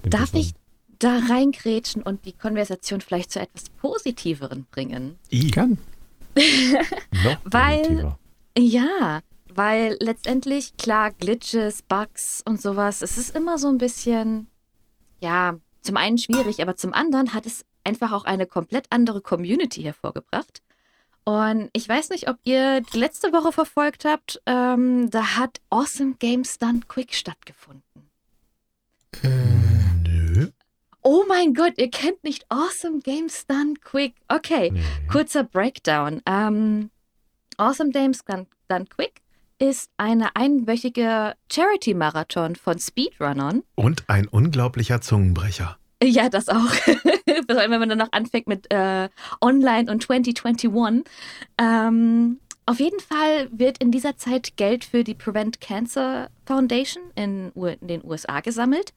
Darf 0.03 0.33
ich 0.33 0.53
da 0.99 1.19
reingrätschen 1.29 2.01
und 2.01 2.25
die 2.25 2.33
Konversation 2.33 3.01
vielleicht 3.01 3.31
zu 3.31 3.39
etwas 3.39 3.69
Positiveren 3.81 4.65
bringen? 4.71 5.17
Ich 5.29 5.51
kann. 5.53 5.77
weil, 7.43 8.15
ja, 8.57 9.19
weil 9.53 9.97
letztendlich, 9.99 10.75
klar, 10.77 11.11
Glitches, 11.11 11.81
Bugs 11.83 12.41
und 12.45 12.61
sowas, 12.61 13.01
es 13.01 13.17
ist 13.17 13.35
immer 13.35 13.57
so 13.57 13.67
ein 13.67 13.77
bisschen, 13.77 14.47
ja, 15.21 15.57
zum 15.81 15.97
einen 15.97 16.17
schwierig, 16.17 16.61
aber 16.61 16.75
zum 16.75 16.93
anderen 16.93 17.33
hat 17.33 17.45
es 17.45 17.65
einfach 17.83 18.11
auch 18.11 18.25
eine 18.25 18.45
komplett 18.45 18.87
andere 18.89 19.21
Community 19.21 19.83
hervorgebracht. 19.83 20.61
Und 21.25 21.69
ich 21.73 21.87
weiß 21.87 22.09
nicht, 22.09 22.27
ob 22.29 22.37
ihr 22.43 22.81
die 22.81 22.97
letzte 22.97 23.31
Woche 23.31 23.51
verfolgt 23.51 24.03
habt. 24.05 24.41
Ähm, 24.45 25.09
da 25.09 25.37
hat 25.37 25.61
Awesome 25.69 26.15
Games 26.19 26.57
Done 26.57 26.81
Quick 26.87 27.13
stattgefunden. 27.13 28.09
Äh, 29.23 29.29
nö. 30.05 30.49
Oh 31.01 31.23
mein 31.27 31.53
Gott, 31.53 31.73
ihr 31.77 31.89
kennt 31.89 32.23
nicht 32.23 32.45
Awesome 32.49 32.99
Games 32.99 33.45
Done 33.47 33.75
Quick. 33.81 34.15
Okay, 34.27 34.71
nee. 34.71 34.81
kurzer 35.09 35.43
Breakdown. 35.43 36.21
Ähm, 36.25 36.89
awesome 37.57 37.91
Games 37.91 38.23
Done 38.25 38.85
Quick 38.85 39.21
ist 39.59 39.91
eine 39.95 40.35
einwöchige 40.35 41.35
Charity-Marathon 41.49 42.55
von 42.55 42.79
Speedrunnern. 42.79 43.63
Und 43.75 44.09
ein 44.09 44.27
unglaublicher 44.27 44.99
Zungenbrecher. 44.99 45.77
Ja, 46.03 46.29
das 46.29 46.49
auch. 46.49 46.55
Vor 47.49 47.57
allem, 47.57 47.71
wenn 47.71 47.79
man 47.79 47.89
dann 47.89 47.97
noch 47.97 48.11
anfängt 48.11 48.47
mit 48.47 48.71
äh, 48.71 49.09
Online 49.41 49.91
und 49.91 50.03
2021. 50.03 51.03
Ähm, 51.57 52.39
auf 52.65 52.79
jeden 52.79 52.99
Fall 52.99 53.49
wird 53.51 53.77
in 53.79 53.91
dieser 53.91 54.17
Zeit 54.17 54.55
Geld 54.55 54.85
für 54.85 55.03
die 55.03 55.15
Prevent 55.15 55.59
Cancer 55.59 56.29
Foundation 56.45 57.03
in, 57.15 57.51
in, 57.51 57.87
den 57.87 58.03
USA 58.03 58.39
gesammelt. 58.39 58.93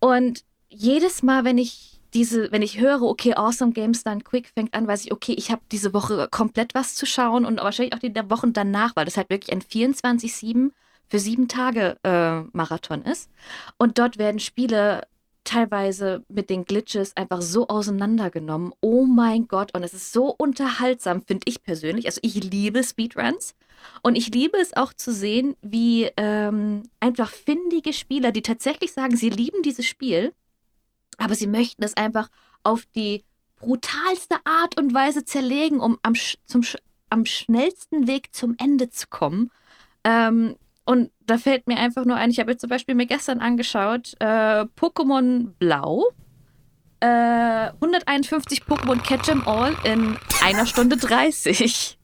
Und 0.00 0.44
jedes 0.68 1.22
Mal, 1.22 1.44
wenn 1.44 1.58
ich 1.58 2.00
diese, 2.12 2.50
wenn 2.52 2.62
ich 2.62 2.80
höre, 2.80 3.02
okay, 3.02 3.34
Awesome 3.34 3.72
Games 3.72 4.02
Done 4.02 4.20
Quick 4.22 4.48
fängt 4.54 4.74
an, 4.74 4.86
weiß 4.86 5.04
ich, 5.04 5.12
okay, 5.12 5.32
ich 5.32 5.50
habe 5.50 5.62
diese 5.70 5.94
Woche 5.94 6.28
komplett 6.30 6.74
was 6.74 6.94
zu 6.94 7.06
schauen 7.06 7.44
und 7.44 7.58
wahrscheinlich 7.58 7.94
auch 7.94 8.00
die 8.00 8.14
Wochen 8.30 8.52
danach, 8.52 8.96
weil 8.96 9.04
das 9.04 9.16
halt 9.16 9.30
wirklich 9.30 9.52
ein 9.52 9.62
24-7 9.62 10.70
für 11.08 11.18
sieben 11.18 11.48
Tage 11.48 11.96
äh, 12.04 12.42
Marathon 12.52 13.02
ist. 13.02 13.30
Und 13.78 13.98
dort 13.98 14.18
werden 14.18 14.40
Spiele 14.40 15.02
teilweise 15.44 16.24
mit 16.28 16.50
den 16.50 16.64
Glitches 16.64 17.16
einfach 17.16 17.42
so 17.42 17.68
auseinandergenommen. 17.68 18.72
Oh 18.80 19.04
mein 19.04 19.48
Gott, 19.48 19.74
und 19.74 19.82
es 19.82 19.94
ist 19.94 20.12
so 20.12 20.34
unterhaltsam, 20.36 21.22
finde 21.22 21.42
ich 21.46 21.62
persönlich. 21.62 22.06
Also 22.06 22.20
ich 22.22 22.42
liebe 22.42 22.82
Speedruns. 22.84 23.54
Und 24.02 24.16
ich 24.16 24.28
liebe 24.28 24.58
es 24.58 24.76
auch 24.76 24.92
zu 24.92 25.12
sehen, 25.12 25.56
wie 25.62 26.10
ähm, 26.18 26.82
einfach 27.00 27.30
findige 27.30 27.94
Spieler, 27.94 28.30
die 28.30 28.42
tatsächlich 28.42 28.92
sagen, 28.92 29.16
sie 29.16 29.30
lieben 29.30 29.62
dieses 29.62 29.86
Spiel, 29.86 30.34
aber 31.16 31.34
sie 31.34 31.46
möchten 31.46 31.82
es 31.82 31.96
einfach 31.96 32.28
auf 32.62 32.84
die 32.94 33.24
brutalste 33.56 34.36
Art 34.44 34.78
und 34.78 34.92
Weise 34.94 35.24
zerlegen, 35.24 35.80
um 35.80 35.98
am, 36.02 36.14
zum, 36.44 36.62
am 37.08 37.24
schnellsten 37.24 38.06
Weg 38.06 38.34
zum 38.34 38.54
Ende 38.58 38.90
zu 38.90 39.06
kommen. 39.08 39.50
Ähm, 40.04 40.56
und 40.84 41.10
da 41.26 41.38
fällt 41.38 41.66
mir 41.66 41.78
einfach 41.78 42.04
nur 42.04 42.16
ein, 42.16 42.30
ich 42.30 42.40
habe 42.40 42.50
jetzt 42.52 42.60
zum 42.60 42.70
Beispiel 42.70 42.94
mir 42.94 43.06
gestern 43.06 43.40
angeschaut, 43.40 44.14
äh, 44.18 44.64
Pokémon 44.78 45.52
Blau. 45.58 46.04
Äh, 47.00 47.70
151 47.80 48.64
Pokémon 48.64 49.00
Catch 49.02 49.28
'em 49.30 49.46
All 49.46 49.74
in 49.84 50.18
einer 50.44 50.66
Stunde 50.66 50.96
30. 50.96 51.98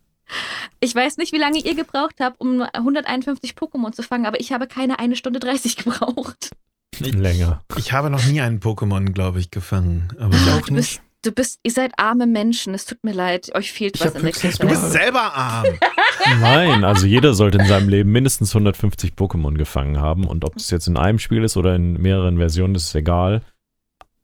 Ich 0.81 0.95
weiß 0.95 1.19
nicht, 1.19 1.33
wie 1.33 1.39
lange 1.39 1.59
ihr 1.59 1.75
gebraucht 1.75 2.17
habt, 2.21 2.41
um 2.41 2.62
151 2.62 3.53
Pokémon 3.53 3.93
zu 3.93 4.03
fangen, 4.03 4.27
aber 4.27 4.41
ich 4.41 4.53
habe 4.53 4.67
keine 4.67 4.99
eine 4.99 5.17
Stunde 5.17 5.39
30 5.39 5.77
gebraucht. 5.85 6.51
Länger. 6.99 7.62
Ich 7.77 7.93
habe 7.93 8.09
noch 8.11 8.25
nie 8.25 8.41
einen 8.41 8.59
Pokémon, 8.61 9.12
glaube 9.12 9.39
ich, 9.39 9.51
gefangen. 9.51 10.09
Aber 10.19 10.35
ich 10.35 10.51
auch 10.51 10.71
nicht. 10.71 11.03
Du 11.27 11.33
bist, 11.33 11.59
ihr 11.65 11.73
seid 11.73 11.93
arme 11.99 12.25
Menschen, 12.29 12.73
es 12.73 12.85
tut 12.85 13.03
mir 13.03 13.12
leid, 13.12 13.53
euch 13.57 13.73
fehlt 13.73 13.97
ich 13.97 14.05
was 14.05 14.15
in 14.15 14.23
der 14.23 14.31
Kindheit. 14.31 14.62
Du 14.62 14.69
bist 14.69 14.93
selber 14.93 15.35
arm. 15.35 15.67
Nein, 16.41 16.85
also 16.85 17.05
jeder 17.05 17.35
sollte 17.35 17.59
in 17.59 17.67
seinem 17.67 17.89
Leben 17.89 18.12
mindestens 18.12 18.55
150 18.55 19.15
Pokémon 19.15 19.55
gefangen 19.55 19.99
haben 20.01 20.25
und 20.25 20.45
ob 20.45 20.55
es 20.55 20.71
jetzt 20.71 20.87
in 20.87 20.97
einem 20.97 21.19
Spiel 21.19 21.43
ist 21.43 21.57
oder 21.57 21.75
in 21.75 21.95
mehreren 21.95 22.37
Versionen, 22.39 22.77
ist 22.77 22.95
egal. 22.95 23.43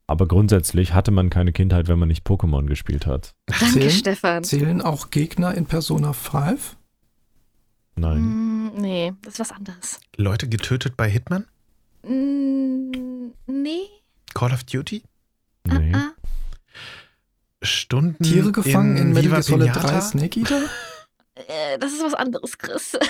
Aber 0.07 0.29
grundsätzlich 0.29 0.93
hatte 0.93 1.11
man 1.11 1.29
keine 1.29 1.51
Kindheit, 1.51 1.89
wenn 1.89 1.99
man 1.99 2.07
nicht 2.07 2.25
Pokémon 2.25 2.67
gespielt 2.67 3.05
hat. 3.05 3.35
Danke, 3.47 3.65
zählen, 3.73 3.89
Stefan. 3.91 4.43
Zählen 4.45 4.81
auch 4.81 5.09
Gegner 5.09 5.55
in 5.55 5.65
Persona 5.65 6.13
5? 6.13 6.77
Nein. 7.95 8.21
Mm, 8.21 8.71
Nee, 8.77 9.13
das 9.23 9.33
ist 9.33 9.39
was 9.41 9.51
anderes. 9.51 9.99
Leute 10.15 10.47
getötet 10.47 10.95
bei 10.95 11.09
Hitman? 11.09 11.45
Mm, 12.03 13.31
nee. 13.47 13.87
Call 14.33 14.53
of 14.53 14.63
Duty? 14.63 15.03
Nee. 15.65 15.91
Ah, 15.93 16.11
Stunden 17.63 18.23
Tiere 18.23 18.51
gefangen 18.51 18.97
in, 18.97 19.09
Metal 19.09 19.23
Viva 19.23 19.35
Gear 19.35 19.43
Solid 19.43 19.73
Pinata? 19.73 19.87
3 19.87 20.01
Snake 20.01 20.39
Eater? 20.39 20.61
Äh, 21.35 21.79
das 21.79 21.93
ist 21.93 22.03
was 22.03 22.13
anderes, 22.13 22.57
Chris. 22.57 22.97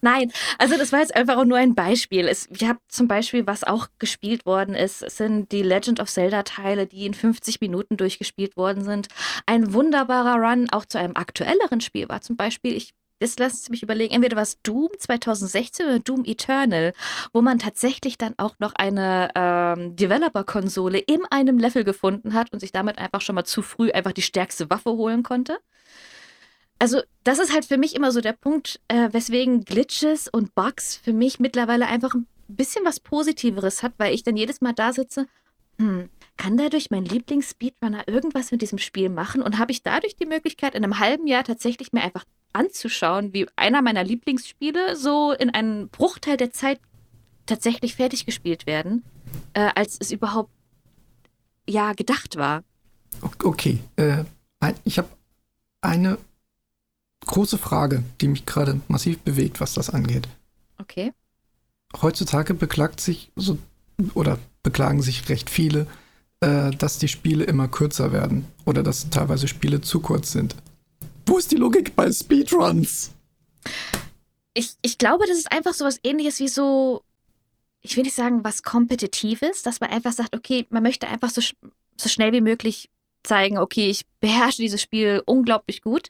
Nein, 0.00 0.32
also 0.58 0.76
das 0.76 0.92
war 0.92 1.00
jetzt 1.00 1.14
einfach 1.14 1.36
auch 1.36 1.44
nur 1.44 1.58
ein 1.58 1.74
Beispiel. 1.74 2.28
Es, 2.28 2.48
ich 2.50 2.64
habe 2.64 2.78
zum 2.88 3.08
Beispiel, 3.08 3.46
was 3.46 3.64
auch 3.64 3.88
gespielt 3.98 4.46
worden 4.46 4.74
ist, 4.74 4.98
sind 4.98 5.50
die 5.52 5.62
Legend 5.62 6.00
of 6.00 6.08
Zelda-Teile, 6.08 6.86
die 6.86 7.06
in 7.06 7.14
50 7.14 7.60
Minuten 7.60 7.96
durchgespielt 7.96 8.56
worden 8.56 8.84
sind. 8.84 9.08
Ein 9.46 9.72
wunderbarer 9.72 10.36
Run 10.36 10.68
auch 10.70 10.84
zu 10.84 10.98
einem 10.98 11.16
aktuelleren 11.16 11.80
Spiel 11.80 12.08
war 12.08 12.20
zum 12.20 12.36
Beispiel, 12.36 12.74
ich 12.74 12.94
Jetzt 13.20 13.40
lasst 13.40 13.62
es 13.62 13.70
mich 13.70 13.82
überlegen, 13.82 14.14
entweder 14.14 14.36
war 14.36 14.44
es 14.44 14.62
Doom 14.62 14.90
2016 14.96 15.86
oder 15.86 15.98
Doom 15.98 16.24
Eternal, 16.24 16.92
wo 17.32 17.42
man 17.42 17.58
tatsächlich 17.58 18.16
dann 18.16 18.34
auch 18.36 18.54
noch 18.60 18.74
eine 18.76 19.30
ähm, 19.34 19.96
Developer-Konsole 19.96 20.98
in 20.98 21.24
einem 21.30 21.58
Level 21.58 21.82
gefunden 21.82 22.32
hat 22.32 22.52
und 22.52 22.60
sich 22.60 22.70
damit 22.70 22.98
einfach 22.98 23.20
schon 23.20 23.34
mal 23.34 23.44
zu 23.44 23.62
früh 23.62 23.90
einfach 23.90 24.12
die 24.12 24.22
stärkste 24.22 24.70
Waffe 24.70 24.90
holen 24.90 25.24
konnte. 25.24 25.58
Also, 26.78 27.02
das 27.24 27.40
ist 27.40 27.52
halt 27.52 27.64
für 27.64 27.76
mich 27.76 27.96
immer 27.96 28.12
so 28.12 28.20
der 28.20 28.34
Punkt, 28.34 28.80
äh, 28.86 29.08
weswegen 29.10 29.64
Glitches 29.64 30.28
und 30.28 30.54
Bugs 30.54 30.96
für 30.96 31.12
mich 31.12 31.40
mittlerweile 31.40 31.86
einfach 31.86 32.14
ein 32.14 32.28
bisschen 32.46 32.84
was 32.84 33.00
Positiveres 33.00 33.82
hat, 33.82 33.94
weil 33.98 34.14
ich 34.14 34.22
dann 34.22 34.36
jedes 34.36 34.60
Mal 34.60 34.74
da 34.74 34.92
sitze, 34.92 35.26
hm, 35.80 36.08
kann 36.36 36.56
dadurch 36.56 36.90
mein 36.90 37.04
Lieblings-Speedrunner 37.04 38.06
irgendwas 38.06 38.52
mit 38.52 38.62
diesem 38.62 38.78
Spiel 38.78 39.08
machen 39.08 39.42
und 39.42 39.58
habe 39.58 39.72
ich 39.72 39.82
dadurch 39.82 40.14
die 40.14 40.26
Möglichkeit, 40.26 40.76
in 40.76 40.84
einem 40.84 41.00
halben 41.00 41.26
Jahr 41.26 41.42
tatsächlich 41.42 41.92
mir 41.92 42.02
einfach 42.02 42.24
anzuschauen, 42.52 43.32
wie 43.32 43.46
einer 43.56 43.82
meiner 43.82 44.04
Lieblingsspiele 44.04 44.96
so 44.96 45.32
in 45.32 45.50
einem 45.50 45.88
Bruchteil 45.88 46.36
der 46.36 46.52
Zeit 46.52 46.80
tatsächlich 47.46 47.94
fertig 47.96 48.26
gespielt 48.26 48.66
werden, 48.66 49.04
äh, 49.54 49.70
als 49.74 49.96
es 50.00 50.10
überhaupt 50.10 50.50
ja 51.68 51.92
gedacht 51.92 52.36
war. 52.36 52.62
Okay, 53.42 53.78
äh, 53.96 54.24
ich 54.84 54.98
habe 54.98 55.08
eine 55.80 56.18
große 57.26 57.58
Frage, 57.58 58.02
die 58.20 58.28
mich 58.28 58.46
gerade 58.46 58.80
massiv 58.88 59.18
bewegt, 59.20 59.60
was 59.60 59.74
das 59.74 59.90
angeht. 59.90 60.28
Okay. 60.78 61.12
Heutzutage 62.00 62.54
beklagt 62.54 63.00
sich 63.00 63.30
so 63.36 63.58
oder 64.14 64.38
beklagen 64.62 65.02
sich 65.02 65.28
recht 65.28 65.50
viele, 65.50 65.86
äh, 66.40 66.70
dass 66.70 66.98
die 66.98 67.08
Spiele 67.08 67.44
immer 67.44 67.68
kürzer 67.68 68.12
werden 68.12 68.46
oder 68.64 68.82
dass 68.82 69.10
teilweise 69.10 69.48
Spiele 69.48 69.80
zu 69.80 70.00
kurz 70.00 70.32
sind. 70.32 70.54
Wo 71.28 71.36
ist 71.36 71.52
die 71.52 71.56
Logik 71.56 71.94
bei 71.94 72.10
Speedruns? 72.10 73.12
Ich, 74.54 74.76
ich 74.80 74.96
glaube, 74.96 75.26
das 75.26 75.36
ist 75.36 75.52
einfach 75.52 75.74
so 75.74 75.84
was 75.84 76.00
ähnliches 76.02 76.40
wie 76.40 76.48
so, 76.48 77.02
ich 77.82 77.98
will 77.98 78.04
nicht 78.04 78.16
sagen, 78.16 78.44
was 78.44 78.62
Kompetitives, 78.62 79.62
dass 79.62 79.80
man 79.80 79.90
einfach 79.90 80.12
sagt, 80.12 80.34
okay, 80.34 80.66
man 80.70 80.82
möchte 80.82 81.06
einfach 81.06 81.28
so, 81.28 81.42
so 82.00 82.08
schnell 82.08 82.32
wie 82.32 82.40
möglich 82.40 82.88
zeigen, 83.24 83.58
okay, 83.58 83.90
ich 83.90 84.06
beherrsche 84.20 84.62
dieses 84.62 84.80
Spiel 84.80 85.22
unglaublich 85.26 85.82
gut 85.82 86.08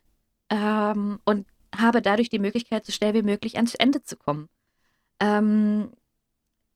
ähm, 0.50 1.18
und 1.24 1.48
habe 1.76 2.00
dadurch 2.00 2.30
die 2.30 2.38
Möglichkeit, 2.38 2.86
so 2.86 2.92
schnell 2.92 3.14
wie 3.14 3.22
möglich 3.22 3.56
ans 3.56 3.74
Ende 3.74 4.04
zu 4.04 4.16
kommen. 4.16 4.48
Ähm, 5.18 5.90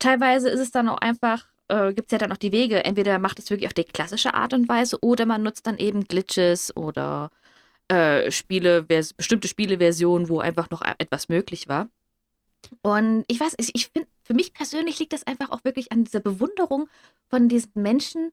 teilweise 0.00 0.48
ist 0.48 0.60
es 0.60 0.72
dann 0.72 0.88
auch 0.88 0.98
einfach, 0.98 1.46
äh, 1.68 1.92
gibt 1.92 2.08
es 2.08 2.12
ja 2.12 2.18
dann 2.18 2.32
auch 2.32 2.38
die 2.38 2.50
Wege, 2.50 2.84
entweder 2.84 3.20
macht 3.20 3.38
es 3.38 3.50
wirklich 3.50 3.68
auf 3.68 3.74
die 3.74 3.84
klassische 3.84 4.34
Art 4.34 4.52
und 4.52 4.68
Weise 4.68 4.98
oder 5.00 5.26
man 5.26 5.44
nutzt 5.44 5.68
dann 5.68 5.78
eben 5.78 6.02
Glitches 6.08 6.76
oder 6.76 7.30
äh, 7.88 8.30
Spiele, 8.30 8.82
bestimmte 8.82 9.48
Spieleversionen, 9.48 10.28
wo 10.28 10.40
einfach 10.40 10.70
noch 10.70 10.82
e- 10.82 10.94
etwas 10.98 11.28
möglich 11.28 11.68
war. 11.68 11.88
Und 12.82 13.24
ich 13.28 13.40
weiß, 13.40 13.54
ich, 13.58 13.72
ich 13.74 13.88
finde, 13.88 14.08
für 14.22 14.34
mich 14.34 14.52
persönlich 14.54 14.98
liegt 14.98 15.12
das 15.12 15.26
einfach 15.26 15.50
auch 15.50 15.64
wirklich 15.64 15.92
an 15.92 16.04
dieser 16.04 16.20
Bewunderung 16.20 16.88
von 17.28 17.48
diesen 17.48 17.72
Menschen, 17.74 18.32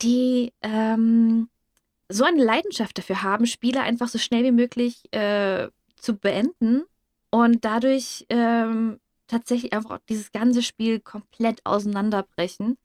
die 0.00 0.52
ähm, 0.62 1.48
so 2.08 2.24
eine 2.24 2.42
Leidenschaft 2.42 2.98
dafür 2.98 3.22
haben, 3.22 3.46
Spiele 3.46 3.80
einfach 3.80 4.08
so 4.08 4.18
schnell 4.18 4.44
wie 4.44 4.52
möglich 4.52 5.12
äh, 5.12 5.68
zu 5.96 6.16
beenden 6.16 6.84
und 7.30 7.64
dadurch 7.64 8.26
ähm, 8.28 9.00
tatsächlich 9.26 9.72
einfach 9.72 9.90
auch 9.92 10.04
dieses 10.08 10.32
ganze 10.32 10.62
Spiel 10.62 11.00
komplett 11.00 11.64
auseinanderbrechen. 11.64 12.76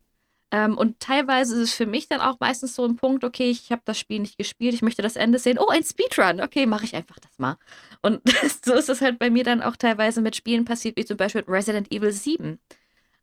Ähm, 0.51 0.77
und 0.77 0.99
teilweise 0.99 1.55
ist 1.55 1.69
es 1.69 1.73
für 1.75 1.85
mich 1.85 2.07
dann 2.07 2.21
auch 2.21 2.39
meistens 2.39 2.75
so 2.75 2.83
ein 2.85 2.95
Punkt, 2.95 3.23
okay, 3.23 3.51
ich 3.51 3.71
habe 3.71 3.83
das 3.85 3.99
Spiel 3.99 4.19
nicht 4.19 4.37
gespielt, 4.37 4.73
ich 4.73 4.81
möchte 4.81 5.01
das 5.01 5.15
Ende 5.15 5.37
sehen. 5.37 5.59
Oh, 5.59 5.67
ein 5.67 5.83
Speedrun, 5.83 6.41
okay, 6.41 6.65
mache 6.65 6.85
ich 6.85 6.95
einfach 6.95 7.19
das 7.19 7.37
mal. 7.37 7.57
Und 8.01 8.21
so 8.65 8.73
ist 8.73 8.89
es 8.89 9.01
halt 9.01 9.19
bei 9.19 9.29
mir 9.29 9.43
dann 9.43 9.61
auch 9.61 9.75
teilweise 9.75 10.21
mit 10.21 10.35
Spielen 10.35 10.65
passiert, 10.65 10.97
wie 10.97 11.05
zum 11.05 11.17
Beispiel 11.17 11.43
Resident 11.47 11.93
Evil 11.93 12.11
7. 12.11 12.59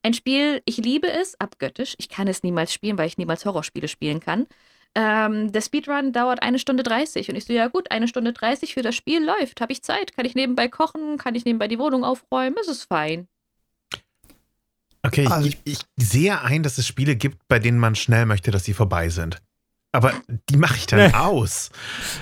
Ein 0.02 0.14
Spiel, 0.14 0.62
ich 0.66 0.76
liebe 0.76 1.10
es, 1.10 1.38
abgöttisch. 1.40 1.96
Ich 1.98 2.08
kann 2.08 2.28
es 2.28 2.44
niemals 2.44 2.72
spielen, 2.72 2.96
weil 2.98 3.08
ich 3.08 3.18
niemals 3.18 3.44
Horrorspiele 3.44 3.88
spielen 3.88 4.20
kann. 4.20 4.46
Ähm, 4.94 5.52
der 5.52 5.60
Speedrun 5.62 6.12
dauert 6.12 6.42
eine 6.42 6.58
Stunde 6.58 6.82
30 6.82 7.28
und 7.28 7.36
ich 7.36 7.44
so, 7.44 7.52
ja 7.52 7.66
gut, 7.68 7.90
eine 7.90 8.08
Stunde 8.08 8.32
30 8.32 8.72
für 8.74 8.82
das 8.82 8.94
Spiel 8.94 9.24
läuft. 9.24 9.60
Habe 9.60 9.72
ich 9.72 9.82
Zeit? 9.82 10.14
Kann 10.16 10.24
ich 10.26 10.34
nebenbei 10.34 10.68
kochen? 10.68 11.18
Kann 11.18 11.34
ich 11.34 11.44
nebenbei 11.44 11.68
die 11.68 11.78
Wohnung 11.78 12.04
aufräumen? 12.04 12.56
Es 12.60 12.68
ist 12.68 12.84
fein. 12.84 13.28
Okay, 15.06 15.26
Also- 15.26 15.48
ich, 15.48 15.58
ich 15.64 15.78
sehe 15.96 16.40
ein, 16.42 16.62
dass 16.62 16.78
es 16.78 16.86
Spiele 16.86 17.16
gibt, 17.16 17.38
bei 17.48 17.58
denen 17.58 17.78
man 17.78 17.94
schnell 17.94 18.26
möchte, 18.26 18.50
dass 18.50 18.64
sie 18.64 18.74
vorbei 18.74 19.08
sind. 19.08 19.38
Aber 19.92 20.12
die 20.50 20.56
mache 20.58 20.76
ich 20.76 20.86
dann 20.86 21.08
Nee. 21.10 21.14
aus. 21.14 21.70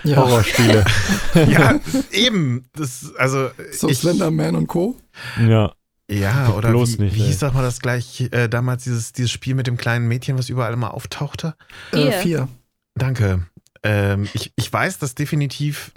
Ja, 0.04 0.16
Horrorspiele. 0.18 0.84
Ja, 1.48 1.80
eben. 2.12 2.66
Das, 2.74 3.12
also, 3.16 3.50
so 3.72 3.88
ich, 3.88 3.98
Slenderman 3.98 4.54
und 4.54 4.66
Co. 4.68 4.96
ja. 5.40 5.72
Ja, 6.10 6.50
oder 6.50 6.68
Bloß 6.68 6.98
wie, 6.98 7.02
nicht, 7.04 7.16
wie 7.16 7.20
ey. 7.22 7.26
hieß 7.28 7.38
doch 7.38 7.54
mal 7.54 7.62
das 7.62 7.80
gleich 7.80 8.28
äh, 8.30 8.46
damals, 8.46 8.84
dieses, 8.84 9.14
dieses 9.14 9.30
Spiel 9.32 9.54
mit 9.54 9.66
dem 9.66 9.78
kleinen 9.78 10.06
Mädchen, 10.06 10.36
was 10.36 10.50
überall 10.50 10.74
immer 10.74 10.92
auftauchte? 10.92 11.54
Äh, 11.92 11.96
Vier. 11.96 12.12
vier. 12.20 12.48
Danke. 12.94 13.46
Ähm, 13.82 14.28
ich, 14.34 14.52
ich 14.54 14.70
weiß, 14.70 14.98
dass 14.98 15.14
definitiv 15.14 15.92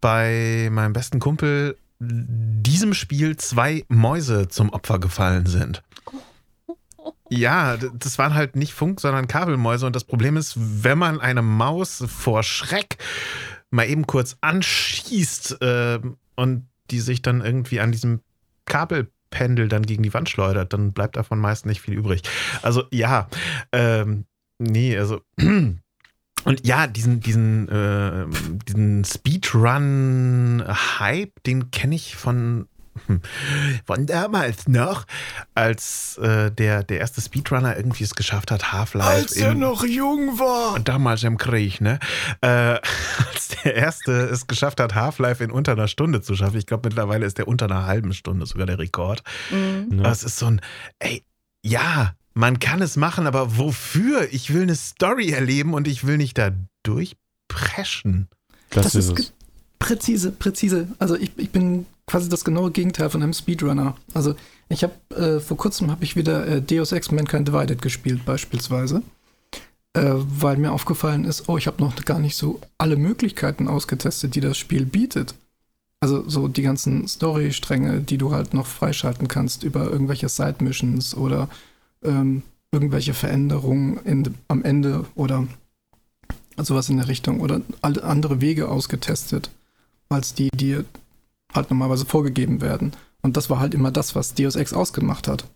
bei 0.00 0.68
meinem 0.70 0.92
besten 0.92 1.18
Kumpel 1.18 1.76
diesem 2.08 2.94
Spiel 2.94 3.36
zwei 3.36 3.84
Mäuse 3.88 4.48
zum 4.48 4.70
Opfer 4.70 4.98
gefallen 4.98 5.46
sind. 5.46 5.82
Ja, 7.30 7.76
das 7.76 8.18
waren 8.18 8.34
halt 8.34 8.54
nicht 8.56 8.74
Funk, 8.74 9.00
sondern 9.00 9.28
Kabelmäuse. 9.28 9.86
Und 9.86 9.96
das 9.96 10.04
Problem 10.04 10.36
ist, 10.36 10.54
wenn 10.56 10.98
man 10.98 11.20
eine 11.20 11.42
Maus 11.42 12.04
vor 12.06 12.42
Schreck 12.42 12.98
mal 13.70 13.88
eben 13.88 14.06
kurz 14.06 14.36
anschießt 14.40 15.58
ähm, 15.60 16.16
und 16.36 16.68
die 16.90 17.00
sich 17.00 17.22
dann 17.22 17.40
irgendwie 17.40 17.80
an 17.80 17.92
diesem 17.92 18.20
Kabelpendel 18.66 19.68
dann 19.68 19.84
gegen 19.84 20.02
die 20.02 20.14
Wand 20.14 20.28
schleudert, 20.28 20.72
dann 20.72 20.92
bleibt 20.92 21.16
davon 21.16 21.40
meist 21.40 21.66
nicht 21.66 21.80
viel 21.80 21.94
übrig. 21.94 22.22
Also 22.62 22.84
ja, 22.92 23.28
ähm, 23.72 24.26
nee, 24.58 24.96
also 24.96 25.20
und 26.44 26.66
ja, 26.66 26.86
diesen, 26.86 27.20
diesen, 27.20 27.68
äh, 27.68 28.26
diesen 28.66 29.04
Speedrun-Hype, 30.04 31.42
den 31.46 31.70
kenne 31.70 31.94
ich 31.94 32.16
von, 32.16 32.68
hm, 33.06 33.20
von 33.86 34.06
damals 34.06 34.68
noch, 34.68 35.04
als 35.54 36.18
äh, 36.18 36.50
der, 36.50 36.82
der 36.84 36.98
erste 37.00 37.20
Speedrunner 37.20 37.76
irgendwie 37.76 38.04
es 38.04 38.14
geschafft 38.14 38.50
hat, 38.50 38.72
Half-Life 38.72 39.34
im- 39.38 39.62
jung 39.86 40.38
war. 40.38 40.78
damals 40.80 41.22
im 41.24 41.38
Krieg, 41.38 41.80
ne? 41.80 41.98
Äh, 42.40 42.46
als 43.32 43.48
der 43.64 43.74
erste 43.74 44.12
es 44.12 44.46
geschafft 44.46 44.80
hat, 44.80 44.94
Half-Life 44.94 45.42
in 45.42 45.50
unter 45.50 45.72
einer 45.72 45.88
Stunde 45.88 46.20
zu 46.22 46.36
schaffen. 46.36 46.58
Ich 46.58 46.66
glaube, 46.66 46.88
mittlerweile 46.88 47.26
ist 47.26 47.38
der 47.38 47.48
unter 47.48 47.64
einer 47.66 47.86
halben 47.86 48.12
Stunde 48.12 48.46
sogar 48.46 48.66
der 48.66 48.78
Rekord. 48.78 49.22
Mhm. 49.50 50.02
Das 50.02 50.22
ist 50.22 50.38
so 50.38 50.46
ein, 50.46 50.60
ey, 50.98 51.24
ja, 51.64 52.14
man 52.34 52.58
kann 52.58 52.82
es 52.82 52.96
machen, 52.96 53.26
aber 53.26 53.56
wofür? 53.56 54.32
Ich 54.32 54.52
will 54.52 54.62
eine 54.62 54.74
Story 54.74 55.30
erleben 55.30 55.72
und 55.72 55.88
ich 55.88 56.06
will 56.06 56.16
nicht 56.16 56.36
da 56.36 56.50
durchpreschen. 56.82 58.28
Das, 58.70 58.84
Das 58.86 58.94
ist 58.96 59.18
ist. 59.18 59.32
Präzise, 59.78 60.32
präzise. 60.32 60.88
Also 60.98 61.14
ich, 61.16 61.30
ich 61.36 61.50
bin 61.50 61.86
quasi 62.06 62.28
das 62.28 62.44
genaue 62.44 62.70
Gegenteil 62.70 63.10
von 63.10 63.22
einem 63.22 63.32
Speedrunner. 63.32 63.96
Also 64.14 64.34
ich 64.68 64.82
habe 64.82 64.94
äh, 65.14 65.40
vor 65.40 65.56
kurzem 65.56 65.90
habe 65.90 66.04
ich 66.04 66.16
wieder 66.16 66.46
äh, 66.46 66.62
Deus 66.62 66.92
Ex 66.92 67.10
Mankind 67.10 67.48
Divided 67.48 67.80
gespielt 67.82 68.24
beispielsweise, 68.24 69.02
äh, 69.92 70.02
weil 70.14 70.56
mir 70.56 70.72
aufgefallen 70.72 71.24
ist, 71.24 71.48
oh, 71.48 71.56
ich 71.56 71.66
habe 71.66 71.82
noch 71.82 71.94
gar 72.04 72.18
nicht 72.18 72.36
so 72.36 72.60
alle 72.78 72.96
Möglichkeiten 72.96 73.68
ausgetestet, 73.68 74.34
die 74.34 74.40
das 74.40 74.58
Spiel 74.58 74.86
bietet. 74.86 75.34
Also 76.00 76.28
so 76.28 76.48
die 76.48 76.62
ganzen 76.62 77.06
Story-Stränge, 77.06 78.00
die 78.00 78.18
du 78.18 78.32
halt 78.32 78.54
noch 78.54 78.66
freischalten 78.66 79.28
kannst 79.28 79.62
über 79.62 79.84
irgendwelche 79.90 80.28
Side-Missions 80.28 81.14
oder 81.14 81.48
ähm, 82.04 82.42
irgendwelche 82.72 83.14
Veränderungen 83.14 83.98
in, 84.04 84.34
am 84.48 84.62
Ende 84.62 85.06
oder 85.14 85.46
sowas 86.56 86.88
in 86.88 86.98
der 86.98 87.08
Richtung 87.08 87.40
oder 87.40 87.60
andere 87.82 88.40
Wege 88.40 88.68
ausgetestet, 88.68 89.50
als 90.08 90.34
die, 90.34 90.50
die 90.54 90.84
halt 91.52 91.70
normalerweise 91.70 92.04
vorgegeben 92.04 92.60
werden. 92.60 92.92
Und 93.22 93.36
das 93.36 93.50
war 93.50 93.58
halt 93.58 93.74
immer 93.74 93.90
das, 93.90 94.14
was 94.14 94.34
Deus 94.34 94.56
Ex 94.56 94.72
ausgemacht 94.72 95.28
hat. 95.28 95.46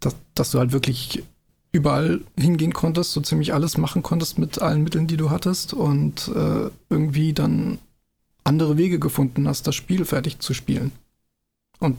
Dass, 0.00 0.16
dass 0.34 0.50
du 0.50 0.58
halt 0.58 0.72
wirklich 0.72 1.22
überall 1.70 2.20
hingehen 2.38 2.74
konntest, 2.74 3.12
so 3.12 3.20
ziemlich 3.20 3.54
alles 3.54 3.78
machen 3.78 4.02
konntest 4.02 4.38
mit 4.38 4.60
allen 4.60 4.82
Mitteln, 4.82 5.06
die 5.06 5.16
du 5.16 5.30
hattest 5.30 5.72
und 5.72 6.28
äh, 6.34 6.70
irgendwie 6.90 7.32
dann 7.32 7.78
andere 8.44 8.76
Wege 8.76 8.98
gefunden 8.98 9.48
hast, 9.48 9.66
das 9.66 9.74
Spiel 9.74 10.04
fertig 10.04 10.40
zu 10.40 10.52
spielen. 10.52 10.92
Und 11.78 11.96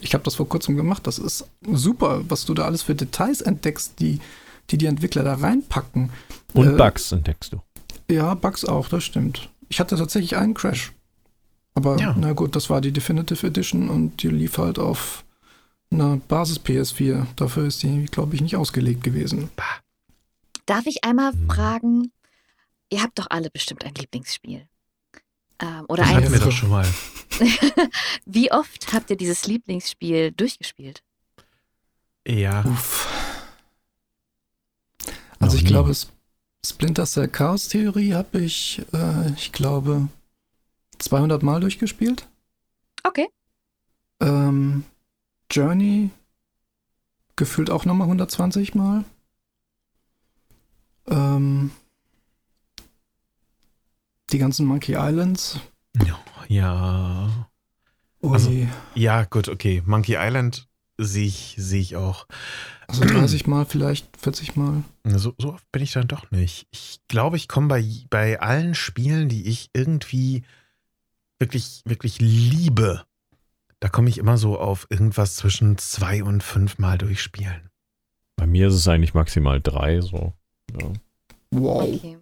ich 0.00 0.14
habe 0.14 0.24
das 0.24 0.34
vor 0.36 0.48
kurzem 0.48 0.76
gemacht. 0.76 1.06
Das 1.06 1.18
ist 1.18 1.48
super, 1.72 2.22
was 2.28 2.44
du 2.44 2.54
da 2.54 2.64
alles 2.64 2.82
für 2.82 2.94
Details 2.94 3.40
entdeckst, 3.40 3.98
die 4.00 4.20
die, 4.70 4.78
die 4.78 4.86
Entwickler 4.86 5.22
da 5.22 5.34
reinpacken. 5.34 6.10
Und 6.52 6.66
Äh, 6.74 6.76
Bugs 6.76 7.12
entdeckst 7.12 7.52
du. 7.52 7.62
Ja, 8.10 8.34
Bugs 8.34 8.64
auch, 8.64 8.88
das 8.88 9.04
stimmt. 9.04 9.48
Ich 9.68 9.78
hatte 9.80 9.96
tatsächlich 9.96 10.36
einen 10.36 10.54
Crash. 10.54 10.92
Aber 11.74 11.98
Ja. 11.98 12.14
na 12.18 12.32
gut, 12.32 12.56
das 12.56 12.68
war 12.70 12.80
die 12.80 12.90
Definitive 12.92 13.46
Edition 13.46 13.88
und 13.90 14.22
die 14.22 14.28
lief 14.28 14.58
halt 14.58 14.78
auf 14.80 15.24
einer 15.90 16.16
Basis 16.16 16.58
PS4. 16.58 17.26
Dafür 17.36 17.66
ist 17.66 17.82
die, 17.84 18.06
glaube 18.06 18.34
ich, 18.34 18.40
nicht 18.40 18.56
ausgelegt 18.56 19.04
gewesen. 19.04 19.50
Darf 20.66 20.86
ich 20.86 21.04
einmal 21.04 21.32
Hm. 21.32 21.48
fragen, 21.48 22.12
ihr 22.90 23.02
habt 23.02 23.18
doch 23.20 23.28
alle 23.30 23.50
bestimmt 23.50 23.84
ein 23.84 23.94
Lieblingsspiel. 23.94 24.66
Ähm, 25.60 25.84
oder 25.88 26.02
Das 26.02 26.10
ein- 26.10 26.16
hatten 26.16 26.32
wir 26.32 26.40
doch 26.40 26.52
schon 26.52 26.70
mal. 26.70 26.86
Wie 28.26 28.50
oft 28.52 28.92
habt 28.92 29.10
ihr 29.10 29.16
dieses 29.16 29.46
Lieblingsspiel 29.46 30.32
durchgespielt? 30.32 31.02
Ja. 32.26 32.64
Uff. 32.64 33.08
Also 35.38 35.52
Noch 35.52 35.54
ich 35.54 35.62
nie. 35.64 35.68
glaube, 35.68 35.92
Splinter 36.64 37.06
Cell 37.06 37.28
Chaos 37.28 37.68
Theorie 37.68 38.14
habe 38.14 38.40
ich, 38.40 38.82
äh, 38.92 39.30
ich 39.32 39.52
glaube, 39.52 40.08
200 40.98 41.42
Mal 41.42 41.60
durchgespielt. 41.60 42.26
Okay. 43.04 43.28
Ähm, 44.20 44.84
Journey 45.50 46.10
gefühlt 47.36 47.70
auch 47.70 47.84
nochmal 47.84 48.06
120 48.08 48.74
Mal. 48.74 49.04
Ähm, 51.08 51.70
die 54.32 54.38
ganzen 54.38 54.66
Monkey 54.66 54.94
Islands. 54.94 55.58
Ja. 56.48 57.28
Ui, 58.22 58.32
Also- 58.32 58.48
also, 58.50 58.66
Ja, 58.94 59.24
gut, 59.24 59.48
okay. 59.48 59.82
Monkey 59.86 60.16
Island 60.18 60.68
sehe 60.98 61.26
ich, 61.26 61.54
sehe 61.58 61.80
ich 61.80 61.96
auch. 61.96 62.26
30 62.88 63.46
Mal, 63.46 63.66
vielleicht 63.66 64.16
40 64.16 64.56
Mal. 64.56 64.84
So, 65.04 65.34
so 65.38 65.52
oft 65.54 65.70
bin 65.72 65.82
ich 65.82 65.92
dann 65.92 66.06
doch 66.08 66.30
nicht. 66.30 66.66
Ich 66.70 67.00
glaube, 67.08 67.36
ich 67.36 67.48
komme 67.48 67.68
bei, 67.68 67.84
bei 68.10 68.40
allen 68.40 68.74
Spielen, 68.74 69.28
die 69.28 69.46
ich 69.48 69.70
irgendwie 69.74 70.44
wirklich, 71.38 71.82
wirklich 71.84 72.20
liebe, 72.20 73.04
da 73.80 73.88
komme 73.88 74.08
ich 74.08 74.18
immer 74.18 74.38
so 74.38 74.58
auf 74.58 74.86
irgendwas 74.88 75.36
zwischen 75.36 75.76
zwei 75.78 76.22
und 76.24 76.42
fünf 76.42 76.78
Mal 76.78 76.96
durchspielen. 76.96 77.70
Bei 78.36 78.46
mir 78.46 78.68
ist 78.68 78.74
es 78.74 78.88
eigentlich 78.88 79.14
maximal 79.14 79.60
drei, 79.60 80.00
so. 80.00 80.32
Ja. 80.80 80.92
Wow. 81.50 81.82
Okay. 81.94 82.18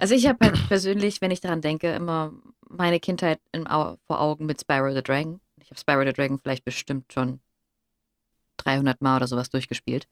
Also 0.00 0.14
ich 0.14 0.26
habe 0.26 0.44
halt 0.44 0.68
persönlich, 0.68 1.20
wenn 1.20 1.30
ich 1.30 1.40
daran 1.40 1.60
denke, 1.60 1.92
immer 1.92 2.32
meine 2.68 3.00
Kindheit 3.00 3.40
Au 3.68 3.96
vor 4.06 4.20
Augen 4.20 4.46
mit 4.46 4.60
Spyro 4.60 4.92
the 4.92 5.02
Dragon. 5.02 5.40
Ich 5.60 5.70
habe 5.70 5.78
Spyro 5.78 6.04
the 6.04 6.12
Dragon 6.12 6.38
vielleicht 6.38 6.64
bestimmt 6.64 7.12
schon 7.12 7.40
300 8.58 9.00
Mal 9.00 9.16
oder 9.16 9.26
sowas 9.26 9.50
durchgespielt. 9.50 10.06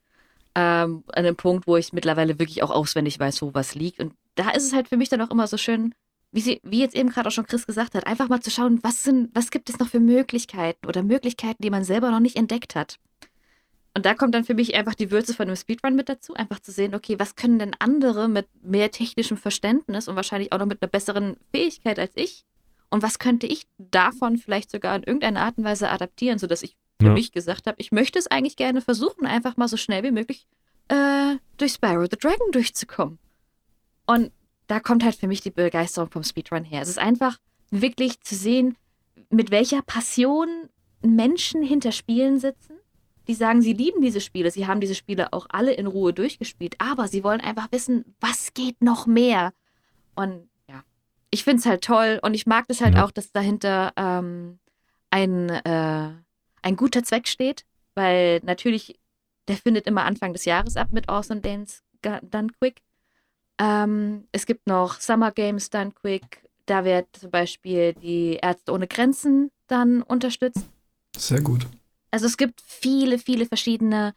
Ähm, 0.55 1.05
an 1.13 1.25
dem 1.25 1.37
Punkt, 1.37 1.67
wo 1.67 1.77
ich 1.77 1.93
mittlerweile 1.93 2.39
wirklich 2.39 2.63
auch 2.63 2.71
auswendig 2.71 3.19
weiß, 3.19 3.43
wo 3.43 3.55
was 3.55 3.75
liegt. 3.75 4.01
Und 4.01 4.15
da 4.35 4.51
ist 4.51 4.65
es 4.65 4.73
halt 4.73 4.89
für 4.89 4.97
mich 4.97 5.09
dann 5.09 5.21
auch 5.21 5.31
immer 5.31 5.47
so 5.47 5.57
schön, 5.57 5.95
wie, 6.31 6.41
sie, 6.41 6.61
wie 6.63 6.81
jetzt 6.81 6.95
eben 6.95 7.11
gerade 7.11 7.29
auch 7.29 7.33
schon 7.33 7.47
Chris 7.47 7.67
gesagt 7.67 7.95
hat, 7.95 8.07
einfach 8.07 8.29
mal 8.29 8.41
zu 8.41 8.51
schauen, 8.51 8.81
was, 8.83 9.05
sind, 9.05 9.31
was 9.35 9.51
gibt 9.51 9.69
es 9.69 9.79
noch 9.79 9.89
für 9.89 10.01
Möglichkeiten 10.01 10.87
oder 10.87 11.03
Möglichkeiten, 11.03 11.63
die 11.63 11.71
man 11.71 11.85
selber 11.85 12.11
noch 12.11 12.21
nicht 12.21 12.37
entdeckt 12.37 12.75
hat. 12.75 12.99
Und 13.95 14.07
da 14.07 14.15
kommt 14.15 14.35
dann 14.35 14.45
für 14.45 14.55
mich 14.55 14.75
einfach 14.75 14.95
die 14.95 15.11
Würze 15.11 15.35
von 15.35 15.47
einem 15.49 15.57
Speedrun 15.57 15.95
mit 15.95 16.09
dazu, 16.09 16.35
einfach 16.35 16.61
zu 16.61 16.73
sehen, 16.73 16.95
okay, 16.95 17.19
was 17.19 17.37
können 17.37 17.59
denn 17.59 17.77
andere 17.79 18.29
mit 18.29 18.47
mehr 18.63 18.91
technischem 18.91 19.37
Verständnis 19.37 20.09
und 20.09 20.17
wahrscheinlich 20.17 20.51
auch 20.53 20.59
noch 20.59 20.67
mit 20.67 20.81
einer 20.83 20.89
besseren 20.91 21.37
Fähigkeit 21.55 21.99
als 21.99 22.13
ich? 22.15 22.45
Und 22.89 23.03
was 23.03 23.19
könnte 23.19 23.47
ich 23.47 23.67
davon 23.79 24.39
vielleicht 24.39 24.71
sogar 24.71 24.97
in 24.97 25.03
irgendeiner 25.03 25.41
Art 25.43 25.59
und 25.59 25.65
Weise 25.65 25.91
adaptieren, 25.91 26.39
sodass 26.39 26.63
ich 26.63 26.77
für 27.01 27.09
Ja. 27.09 27.13
mich 27.13 27.33
gesagt 27.33 27.67
habe, 27.67 27.77
ich 27.81 27.93
möchte 27.93 28.19
es 28.19 28.27
eigentlich 28.29 28.57
gerne 28.57 28.81
versuchen, 28.81 29.27
einfach 29.27 29.57
mal 29.57 29.69
so 29.69 29.77
schnell 29.77 30.03
wie 30.05 30.11
möglich 30.11 30.47
äh, 30.89 31.37
durch 31.59 31.73
Spyro 31.73 32.03
the 32.11 32.17
Dragon 32.19 32.51
durchzukommen. 32.53 33.19
Und 34.07 34.31
da 34.69 34.81
kommt 34.81 35.05
halt 35.05 35.17
für 35.17 35.27
mich 35.27 35.41
die 35.43 35.51
Begeisterung 35.51 36.11
vom 36.11 36.23
Speedrun 36.23 36.65
her. 36.65 36.83
Es 36.83 36.89
ist 36.89 36.99
einfach 36.99 37.39
wirklich 37.71 38.21
zu 38.21 38.35
sehen, 38.35 38.77
mit 39.31 39.51
welcher 39.51 39.83
Passion 39.83 40.49
Menschen 41.03 41.63
hinter 41.63 41.93
Spielen 41.93 42.39
sitzen, 42.39 42.75
die 43.29 43.35
sagen, 43.35 43.63
sie 43.63 43.73
lieben 43.73 44.01
diese 44.03 44.21
Spiele, 44.21 44.51
sie 44.51 44.67
haben 44.67 44.81
diese 44.81 44.95
Spiele 44.95 45.33
auch 45.33 45.47
alle 45.51 45.73
in 45.73 45.87
Ruhe 45.87 46.13
durchgespielt, 46.13 46.75
aber 46.79 47.09
sie 47.09 47.23
wollen 47.25 47.41
einfach 47.41 47.71
wissen, 47.71 48.17
was 48.21 48.53
geht 48.55 48.83
noch 48.83 49.07
mehr. 49.07 49.53
Und 50.15 50.49
ja, 50.69 50.83
ich 51.31 51.45
finde 51.45 51.61
es 51.61 51.67
halt 51.67 51.85
toll 51.85 52.19
und 52.23 52.35
ich 52.35 52.47
mag 52.47 52.67
das 52.69 52.81
halt 52.81 52.95
Ja. 52.97 53.05
auch, 53.05 53.11
dass 53.11 53.33
dahinter 53.33 53.93
ähm, 53.97 54.59
ein, 55.11 55.49
äh, 55.51 56.11
ein 56.63 56.77
guter 56.77 57.03
Zweck 57.05 57.29
steht, 57.29 57.65
weil 57.95 58.41
natürlich, 58.45 58.99
der 59.49 59.57
findet 59.57 59.87
immer 59.87 60.05
Anfang 60.05 60.33
des 60.33 60.45
Jahres 60.45 60.77
ab 60.77 60.89
mit 60.93 61.09
Awesome 61.09 61.41
Dance 61.41 61.83
Done 62.03 62.49
Quick. 62.61 62.83
Ähm, 63.59 64.27
es 64.33 64.47
gibt 64.47 64.67
noch 64.67 65.01
Summer 65.01 65.31
Games 65.31 65.71
Done 65.71 65.93
Quick, 65.93 66.43
da 66.67 66.85
wird 66.85 67.07
zum 67.17 67.31
Beispiel 67.31 67.93
die 67.95 68.39
Ärzte 68.43 68.73
ohne 68.73 68.89
Grenzen 68.89 69.51
dann 69.69 70.03
unterstützt. 70.03 70.69
Sehr 71.17 71.41
gut. 71.41 71.67
Also 72.13 72.27
es 72.27 72.37
gibt 72.37 72.61
viele, 72.65 73.19
viele 73.19 73.47
verschiedene 73.47 74.15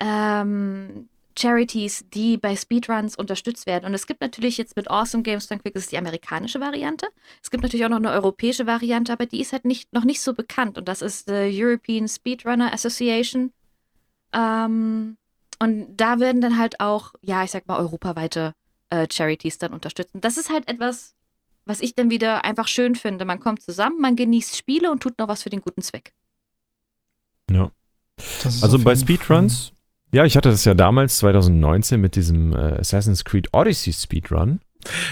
ähm, 0.00 1.08
Charities, 1.36 2.06
die 2.12 2.38
bei 2.38 2.56
Speedruns 2.56 3.16
unterstützt 3.16 3.66
werden. 3.66 3.84
Und 3.84 3.94
es 3.94 4.06
gibt 4.06 4.20
natürlich 4.20 4.56
jetzt 4.56 4.76
mit 4.76 4.90
Awesome 4.90 5.22
Games 5.22 5.46
Done 5.46 5.60
Quick, 5.60 5.74
das 5.74 5.84
ist 5.84 5.92
die 5.92 5.98
amerikanische 5.98 6.60
Variante. 6.60 7.06
Es 7.42 7.50
gibt 7.50 7.62
natürlich 7.62 7.84
auch 7.84 7.90
noch 7.90 7.98
eine 7.98 8.12
europäische 8.12 8.66
Variante, 8.66 9.12
aber 9.12 9.26
die 9.26 9.40
ist 9.40 9.52
halt 9.52 9.64
nicht, 9.64 9.92
noch 9.92 10.04
nicht 10.04 10.20
so 10.20 10.32
bekannt. 10.32 10.78
Und 10.78 10.88
das 10.88 11.02
ist 11.02 11.28
die 11.28 11.62
European 11.62 12.08
Speedrunner 12.08 12.72
Association. 12.72 13.52
Ähm, 14.32 15.16
und 15.58 15.96
da 15.96 16.20
werden 16.20 16.40
dann 16.40 16.58
halt 16.58 16.80
auch, 16.80 17.12
ja, 17.20 17.44
ich 17.44 17.50
sag 17.50 17.66
mal, 17.66 17.78
europaweite 17.78 18.54
äh, 18.90 19.06
Charities 19.10 19.58
dann 19.58 19.72
unterstützen. 19.72 20.20
Das 20.20 20.36
ist 20.38 20.50
halt 20.50 20.68
etwas, 20.68 21.14
was 21.66 21.80
ich 21.80 21.94
dann 21.94 22.10
wieder 22.10 22.44
einfach 22.44 22.68
schön 22.68 22.94
finde. 22.94 23.24
Man 23.24 23.40
kommt 23.40 23.62
zusammen, 23.62 24.00
man 24.00 24.16
genießt 24.16 24.56
Spiele 24.56 24.90
und 24.90 25.02
tut 25.02 25.18
noch 25.18 25.28
was 25.28 25.42
für 25.42 25.50
den 25.50 25.60
guten 25.60 25.82
Zweck. 25.82 26.12
Ja. 27.50 27.70
Also 28.62 28.78
bei 28.78 28.94
Speedruns, 28.94 29.72
ja, 30.12 30.24
ich 30.24 30.36
hatte 30.36 30.50
das 30.50 30.64
ja 30.64 30.74
damals 30.74 31.18
2019 31.18 32.00
mit 32.00 32.14
diesem 32.16 32.52
äh, 32.52 32.78
Assassin's 32.78 33.24
Creed 33.24 33.48
Odyssey 33.52 33.92
Speedrun. 33.92 34.60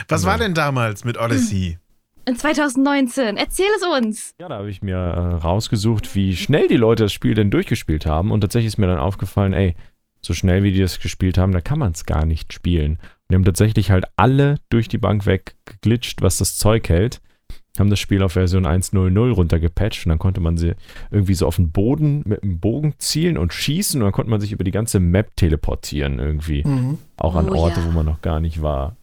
Was 0.08 0.22
Ja. 0.22 0.28
war 0.30 0.38
denn 0.38 0.54
damals 0.54 1.04
mit 1.04 1.18
Odyssey? 1.18 1.78
In 2.24 2.36
2019. 2.36 3.36
Erzähl 3.36 3.66
es 3.76 3.82
uns. 3.84 4.34
Ja, 4.40 4.48
da 4.48 4.58
habe 4.58 4.70
ich 4.70 4.80
mir 4.82 4.94
äh, 4.96 5.34
rausgesucht, 5.42 6.14
wie 6.14 6.36
schnell 6.36 6.68
die 6.68 6.76
Leute 6.76 7.04
das 7.04 7.12
Spiel 7.12 7.34
denn 7.34 7.50
durchgespielt 7.50 8.06
haben. 8.06 8.30
Und 8.30 8.42
tatsächlich 8.42 8.68
ist 8.68 8.78
mir 8.78 8.86
dann 8.86 8.98
aufgefallen, 8.98 9.52
ey, 9.54 9.74
so 10.20 10.32
schnell 10.34 10.62
wie 10.62 10.70
die 10.70 10.78
das 10.80 11.00
gespielt 11.00 11.36
haben, 11.36 11.50
da 11.50 11.60
kann 11.60 11.80
man 11.80 11.90
es 11.92 12.06
gar 12.06 12.24
nicht 12.24 12.52
spielen. 12.52 12.92
Und 12.92 13.00
die 13.30 13.34
haben 13.34 13.44
tatsächlich 13.44 13.90
halt 13.90 14.04
alle 14.14 14.60
durch 14.68 14.86
die 14.86 14.98
Bank 14.98 15.26
weg 15.26 15.56
geglitscht, 15.64 16.22
was 16.22 16.38
das 16.38 16.56
Zeug 16.58 16.88
hält. 16.88 17.20
Haben 17.78 17.88
das 17.88 18.00
Spiel 18.00 18.22
auf 18.22 18.32
Version 18.32 18.66
1.0.0 18.66 19.30
runtergepatcht 19.32 20.04
und 20.04 20.10
dann 20.10 20.18
konnte 20.18 20.40
man 20.40 20.58
sie 20.58 20.74
irgendwie 21.10 21.34
so 21.34 21.46
auf 21.46 21.56
den 21.56 21.70
Boden 21.70 22.22
mit 22.26 22.42
dem 22.42 22.60
Bogen 22.60 22.94
zielen 22.98 23.38
und 23.38 23.54
schießen 23.54 24.00
und 24.00 24.04
dann 24.04 24.12
konnte 24.12 24.30
man 24.30 24.40
sich 24.40 24.52
über 24.52 24.64
die 24.64 24.70
ganze 24.70 25.00
Map 25.00 25.34
teleportieren 25.36 26.18
irgendwie. 26.18 26.62
Mhm. 26.66 26.98
Auch 27.16 27.34
an 27.34 27.48
Oh 27.48 27.54
Orte, 27.54 27.80
ja. 27.80 27.86
wo 27.86 27.90
man 27.92 28.04
noch 28.04 28.20
gar 28.20 28.40
nicht 28.40 28.60
war. 28.60 28.96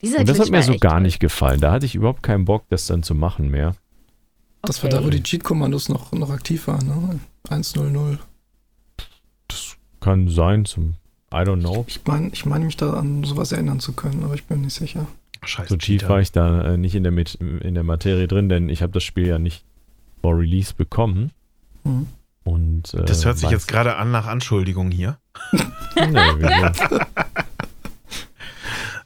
Dieser 0.00 0.20
Und 0.20 0.28
das 0.28 0.38
hat 0.38 0.46
Glitch 0.46 0.68
mir 0.68 0.74
so 0.74 0.78
gar 0.78 1.00
nicht 1.00 1.18
gefallen. 1.18 1.60
Da 1.60 1.72
hatte 1.72 1.86
ich 1.86 1.94
überhaupt 1.96 2.22
keinen 2.22 2.44
Bock, 2.44 2.64
das 2.68 2.86
dann 2.86 3.02
zu 3.02 3.14
machen 3.14 3.50
mehr. 3.50 3.74
Das 4.62 4.82
war 4.82 4.90
da, 4.90 5.04
wo 5.04 5.10
die 5.10 5.22
Cheat-Kommandos 5.22 5.88
noch, 5.88 6.12
noch 6.12 6.30
aktiv 6.30 6.68
waren, 6.68 6.86
ne? 6.86 7.20
1.0.0. 7.48 8.18
Das 9.48 9.76
kann 10.00 10.28
sein, 10.28 10.64
zum 10.64 10.94
I 11.32 11.38
don't 11.38 11.60
know. 11.60 11.84
Ich 11.88 12.00
meine, 12.06 12.30
ich 12.32 12.46
meine 12.46 12.64
mich 12.64 12.76
da 12.76 12.92
an 12.92 13.24
sowas 13.24 13.50
erinnern 13.50 13.80
zu 13.80 13.92
können, 13.92 14.22
aber 14.22 14.34
ich 14.34 14.44
bin 14.44 14.60
nicht 14.60 14.74
sicher. 14.74 15.06
Scheiße. 15.46 15.68
So 15.68 15.76
tief 15.76 16.08
war 16.08 16.20
ich 16.20 16.32
da 16.32 16.72
äh, 16.74 16.76
nicht 16.76 16.94
in 16.94 17.02
der, 17.02 17.12
Met- 17.12 17.34
in 17.36 17.74
der 17.74 17.82
Materie 17.84 18.26
drin, 18.28 18.48
denn 18.48 18.68
ich 18.68 18.82
habe 18.82 18.92
das 18.92 19.02
Spiel 19.04 19.26
ja 19.26 19.38
nicht 19.38 19.64
vor 20.22 20.38
Release 20.38 20.72
bekommen. 20.74 21.32
Mhm. 21.84 22.06
Und, 22.44 22.92
äh, 22.94 23.04
Das 23.04 23.24
hört 23.24 23.38
sich 23.38 23.50
jetzt 23.50 23.68
gerade 23.68 23.96
an 23.96 24.10
nach 24.10 24.26
Anschuldigung 24.26 24.90
hier. 24.90 25.18
Nee? 25.96 26.18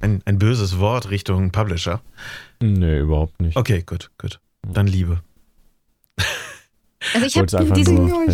Ein, 0.00 0.22
ein 0.26 0.38
böses 0.38 0.78
Wort 0.78 1.10
Richtung 1.10 1.50
Publisher. 1.50 2.00
nee, 2.60 2.98
überhaupt 3.00 3.40
nicht. 3.40 3.56
Okay, 3.56 3.82
gut, 3.84 4.10
gut. 4.16 4.38
Dann 4.62 4.86
Liebe. 4.86 5.20
Also 7.14 7.26
ich 7.26 7.36
Wollte 7.36 7.56
es 7.56 7.62
habe 7.62 7.72
diesen. 7.72 8.06
nur. 8.06 8.26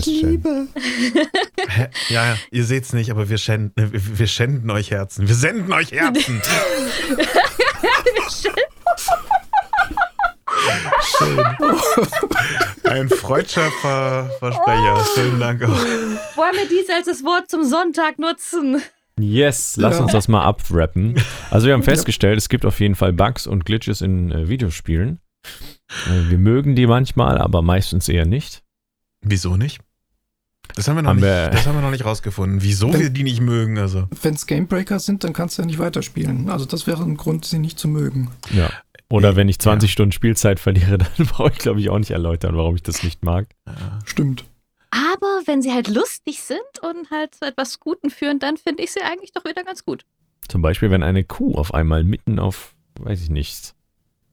Hä? 1.68 1.88
Ja, 2.08 2.26
ja, 2.32 2.36
ihr 2.50 2.64
seht's 2.64 2.92
nicht, 2.92 3.10
aber 3.10 3.28
wir 3.28 3.38
schänden, 3.38 3.72
wir 3.92 4.18
wir 4.18 4.26
schänden 4.26 4.70
euch 4.70 4.90
Herzen. 4.90 5.26
Wir 5.28 5.34
senden 5.34 5.72
euch 5.72 5.90
Herzen. 5.92 6.40
Schön. 8.28 8.54
Ein 12.84 13.08
freudscher 13.08 13.70
Ver 13.80 14.30
Versprecher. 14.38 15.04
Vielen 15.14 15.40
Dank 15.40 15.62
auch. 15.62 15.68
Wollen 15.68 16.54
wir 16.54 16.68
dies 16.68 16.88
als 16.90 17.06
das 17.06 17.24
Wort 17.24 17.50
zum 17.50 17.64
Sonntag 17.64 18.18
nutzen? 18.18 18.80
Yes, 19.18 19.76
lass 19.76 19.96
Ja. 19.96 20.02
uns 20.02 20.12
das 20.12 20.28
mal 20.28 20.42
abwrappen. 20.42 21.14
Also 21.50 21.66
wir 21.66 21.74
haben 21.74 21.82
festgestellt, 21.84 22.36
es 22.38 22.48
gibt 22.48 22.64
auf 22.66 22.80
jeden 22.80 22.94
Fall 22.96 23.12
Bugs 23.12 23.46
und 23.46 23.64
Glitches 23.64 24.00
in 24.00 24.32
äh, 24.32 24.48
Videospielen. 24.48 25.20
Äh, 26.08 26.30
Wir 26.30 26.38
mögen 26.38 26.74
die 26.74 26.86
manchmal, 26.86 27.38
aber 27.38 27.62
meistens 27.62 28.08
eher 28.08 28.26
nicht. 28.26 28.62
Wieso 29.20 29.56
nicht? 29.56 29.80
Das 30.74 30.88
haben 30.88 30.96
wir 30.96 31.02
noch, 31.02 31.10
Haben 31.10 31.16
nicht, 31.16 31.24
wir- 31.26 31.50
das 31.50 31.66
haben 31.66 31.76
wir 31.76 31.82
noch 31.82 31.90
nicht 31.90 32.04
rausgefunden. 32.04 32.62
Wieso 32.62 32.92
Wenn- 32.92 33.00
wir 33.00 33.10
die 33.10 33.22
nicht 33.22 33.40
mögen, 33.40 33.78
also. 33.78 34.08
Wenn 34.22 34.34
es 34.34 34.46
Gamebreaker 34.46 34.98
sind, 34.98 35.22
dann 35.24 35.32
kannst 35.32 35.56
du 35.58 35.62
ja 35.62 35.66
nicht 35.66 35.78
weiterspielen. 35.78 36.50
Also 36.50 36.64
das 36.64 36.86
wäre 36.86 37.02
ein 37.02 37.16
Grund, 37.16 37.44
sie 37.44 37.58
nicht 37.58 37.78
zu 37.78 37.86
mögen. 37.88 38.30
Ja. 38.52 38.70
Oder 39.10 39.36
wenn 39.36 39.48
ich 39.48 39.58
20 39.60 39.90
Ja. 39.90 39.92
Stunden 39.92 40.12
Spielzeit 40.12 40.58
verliere, 40.58 40.98
dann 41.16 41.26
brauche 41.26 41.50
ich, 41.52 41.58
glaube 41.58 41.78
ich, 41.80 41.90
auch 41.90 41.98
nicht 41.98 42.10
erläutern, 42.10 42.56
warum 42.56 42.74
ich 42.74 42.82
das 42.82 43.02
nicht 43.04 43.22
mag. 43.24 43.46
Ja. 43.66 43.98
Stimmt. 44.04 44.44
Aber 44.90 45.42
wenn 45.46 45.60
sie 45.62 45.72
halt 45.72 45.88
lustig 45.88 46.40
sind 46.42 46.60
und 46.82 47.10
halt 47.10 47.34
zu 47.34 47.44
etwas 47.46 47.78
Guten 47.80 48.10
führen, 48.10 48.38
dann 48.38 48.56
finde 48.56 48.82
ich 48.82 48.92
sie 48.92 49.00
eigentlich 49.02 49.32
doch 49.32 49.44
wieder 49.44 49.62
ganz 49.64 49.84
gut. 49.84 50.04
Zum 50.48 50.62
Beispiel, 50.62 50.90
wenn 50.90 51.02
eine 51.02 51.24
Kuh 51.24 51.54
auf 51.56 51.74
einmal 51.74 52.04
mitten 52.04 52.38
auf, 52.38 52.74
weiß 53.00 53.22
ich 53.22 53.30
nicht, 53.30 53.74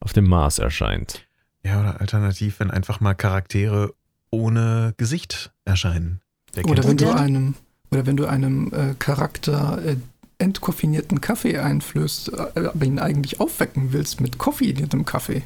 auf 0.00 0.12
dem 0.12 0.26
Mars 0.28 0.58
erscheint. 0.58 1.26
Ja, 1.64 1.80
oder 1.80 2.00
alternativ, 2.00 2.58
wenn 2.60 2.70
einfach 2.70 3.00
mal 3.00 3.14
Charaktere 3.14 3.94
ohne 4.32 4.94
Gesicht 4.96 5.52
erscheinen. 5.64 6.20
Oder 6.64 6.82
wenn 6.84 6.96
du 6.96 7.14
einem, 7.14 7.54
oder 7.92 8.06
wenn 8.06 8.16
du 8.16 8.26
einem 8.26 8.72
äh, 8.72 8.94
Charakter 8.98 9.80
äh, 9.84 9.96
entkoffinierten 10.38 11.20
Kaffee 11.20 11.58
einflößt, 11.58 12.32
äh, 12.32 12.66
aber 12.66 12.84
ihn 12.84 12.98
eigentlich 12.98 13.38
aufwecken 13.40 13.92
willst 13.92 14.20
mit 14.20 14.38
koffiniertem 14.38 15.04
Kaffee. 15.04 15.42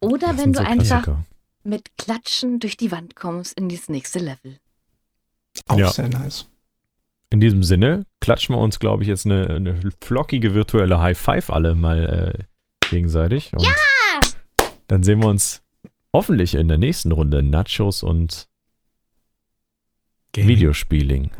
Oder 0.00 0.28
Das 0.28 0.38
wenn 0.38 0.52
du 0.52 0.58
so 0.58 0.64
einfach 0.66 1.02
Klassiker. 1.04 1.24
mit 1.64 1.96
Klatschen 1.96 2.60
durch 2.60 2.76
die 2.76 2.90
Wand 2.92 3.16
kommst 3.16 3.58
in 3.58 3.68
das 3.70 3.88
nächste 3.88 4.18
Level. 4.18 4.58
Auch 5.68 5.78
Ja. 5.78 5.90
sehr 5.90 6.08
nice. 6.08 6.46
In 7.30 7.40
diesem 7.40 7.62
Sinne 7.64 8.04
klatschen 8.20 8.54
wir 8.54 8.60
uns, 8.60 8.78
glaube 8.78 9.02
ich, 9.02 9.08
jetzt 9.08 9.24
eine, 9.26 9.48
eine 9.48 9.80
flockige 10.04 10.54
virtuelle 10.54 11.00
High 11.00 11.18
Five 11.18 11.50
alle 11.50 11.74
mal 11.74 12.36
äh, 12.38 12.88
gegenseitig. 12.90 13.52
Und 13.54 13.66
Dann 14.88 15.02
sehen 15.02 15.20
wir 15.20 15.28
uns 15.28 15.62
hoffentlich 16.16 16.54
in 16.54 16.68
der 16.68 16.78
nächsten 16.78 17.12
Runde 17.12 17.42
Nachos 17.42 18.02
und 18.02 18.48
Gaming. 20.32 20.48
Videospieling. 20.48 21.30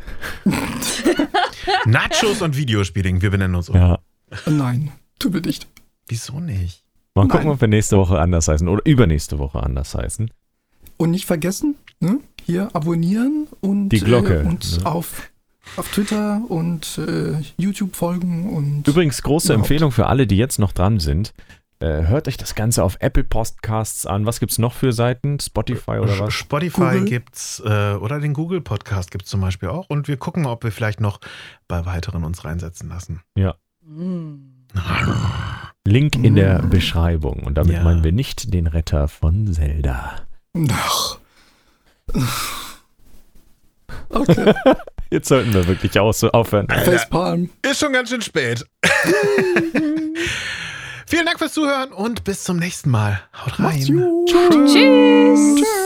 Nachos 1.87 2.43
und 2.43 2.59
Videospieling, 2.59 3.23
wir 3.23 3.31
benennen 3.31 3.55
uns 3.55 3.71
um. 3.71 3.77
Ja. 3.77 3.99
Nein, 4.45 4.93
tu 5.19 5.31
mir 5.31 5.41
nicht. 5.41 5.67
Wieso 6.09 6.41
nicht? 6.41 6.85
Mal 7.15 7.23
gucken, 7.23 7.47
Nein. 7.47 7.55
ob 7.55 7.61
wir 7.63 7.69
nächste 7.69 7.97
Woche 7.97 8.19
anders 8.19 8.49
heißen 8.49 8.69
oder 8.69 8.83
übernächste 8.85 9.39
Woche 9.39 9.63
anders 9.63 9.95
heißen. 9.95 10.31
Und 10.99 11.11
nicht 11.11 11.25
vergessen, 11.25 11.77
ne? 12.01 12.21
hier 12.45 12.69
abonnieren 12.75 13.47
und 13.63 13.89
Die 13.89 14.01
Glocke, 14.01 14.43
äh, 14.43 14.45
uns 14.47 14.81
ne? 14.81 14.87
auf, 14.87 15.31
auf 15.79 15.91
Twitter 15.91 16.43
und 16.49 16.99
äh, 16.99 17.41
YouTube 17.57 17.97
folgen 17.97 18.51
und 18.51 18.87
Übrigens, 18.87 19.23
große 19.23 19.55
Überhaupt. 19.55 19.71
Empfehlung 19.71 19.91
für 19.91 20.07
alle, 20.07 20.27
die 20.27 20.37
jetzt 20.37 20.59
noch 20.59 20.73
dran 20.73 21.01
sind. 21.01 21.33
Äh, 21.79 22.07
hört 22.07 22.27
euch 22.27 22.39
das 22.39 22.55
Ganze 22.55 22.83
auf 22.83 22.97
Apple 23.01 23.25
Podcasts 23.25 24.07
an. 24.07 24.25
Was 24.25 24.41
gibt's 24.41 24.59
noch 24.59 24.73
für 24.73 24.93
Seiten? 24.93 25.39
Spotify 25.41 25.99
oder 25.99 26.19
was? 26.19 26.33
Spotify 26.33 26.81
Google. 26.81 27.05
gibt's 27.05 27.61
äh, 27.65 27.95
oder 27.95 28.19
den 28.19 28.33
Google 28.33 28.63
Podcast 28.63 29.11
gibt's 29.11 29.29
zum 29.31 29.43
Beispiel 29.43 29.69
auch. 29.69 29.87
Und 29.91 30.09
wir 30.09 30.17
gucken, 30.17 30.47
ob 30.47 30.65
wir 30.65 30.73
vielleicht 30.73 31.01
noch 31.01 31.21
bei 31.69 31.85
weiteren 31.85 32.25
uns 32.25 32.45
reinsetzen 32.47 32.89
lassen. 32.89 33.21
Mm. 33.83 34.37
Link 35.87 36.17
in 36.17 36.35
der 36.35 36.63
Mm. 36.63 36.71
Beschreibung. 36.71 37.43
Und 37.45 37.57
damit 37.59 37.75
Ja. 37.75 37.85
meinen 37.85 38.03
wir 38.03 38.13
nicht 38.13 38.53
den 38.55 38.67
Retter 38.67 39.07
von 39.09 39.53
Zelda. 39.53 40.17
Ach. 40.71 41.19
Okay, 44.09 44.55
Jetzt 45.11 45.29
sollten 45.29 45.53
wir 45.53 45.67
wirklich 45.67 45.99
aufhören. 45.99 46.69
Facepalm. 46.69 47.51
Ist 47.63 47.81
schon 47.81 47.93
ganz 47.93 48.09
schön 48.11 48.23
spät. 48.23 48.65
Vielen 51.09 51.25
Dank 51.25 51.39
fürs 51.39 51.53
Zuhören 51.53 51.93
und 51.93 52.25
bis 52.25 52.43
zum 52.43 52.59
nächsten 52.59 52.91
Mal. 52.91 53.23
Haut 53.33 53.61
rein. 53.61 53.87
Gut. 53.87 54.35
Tschüss. 54.67 55.86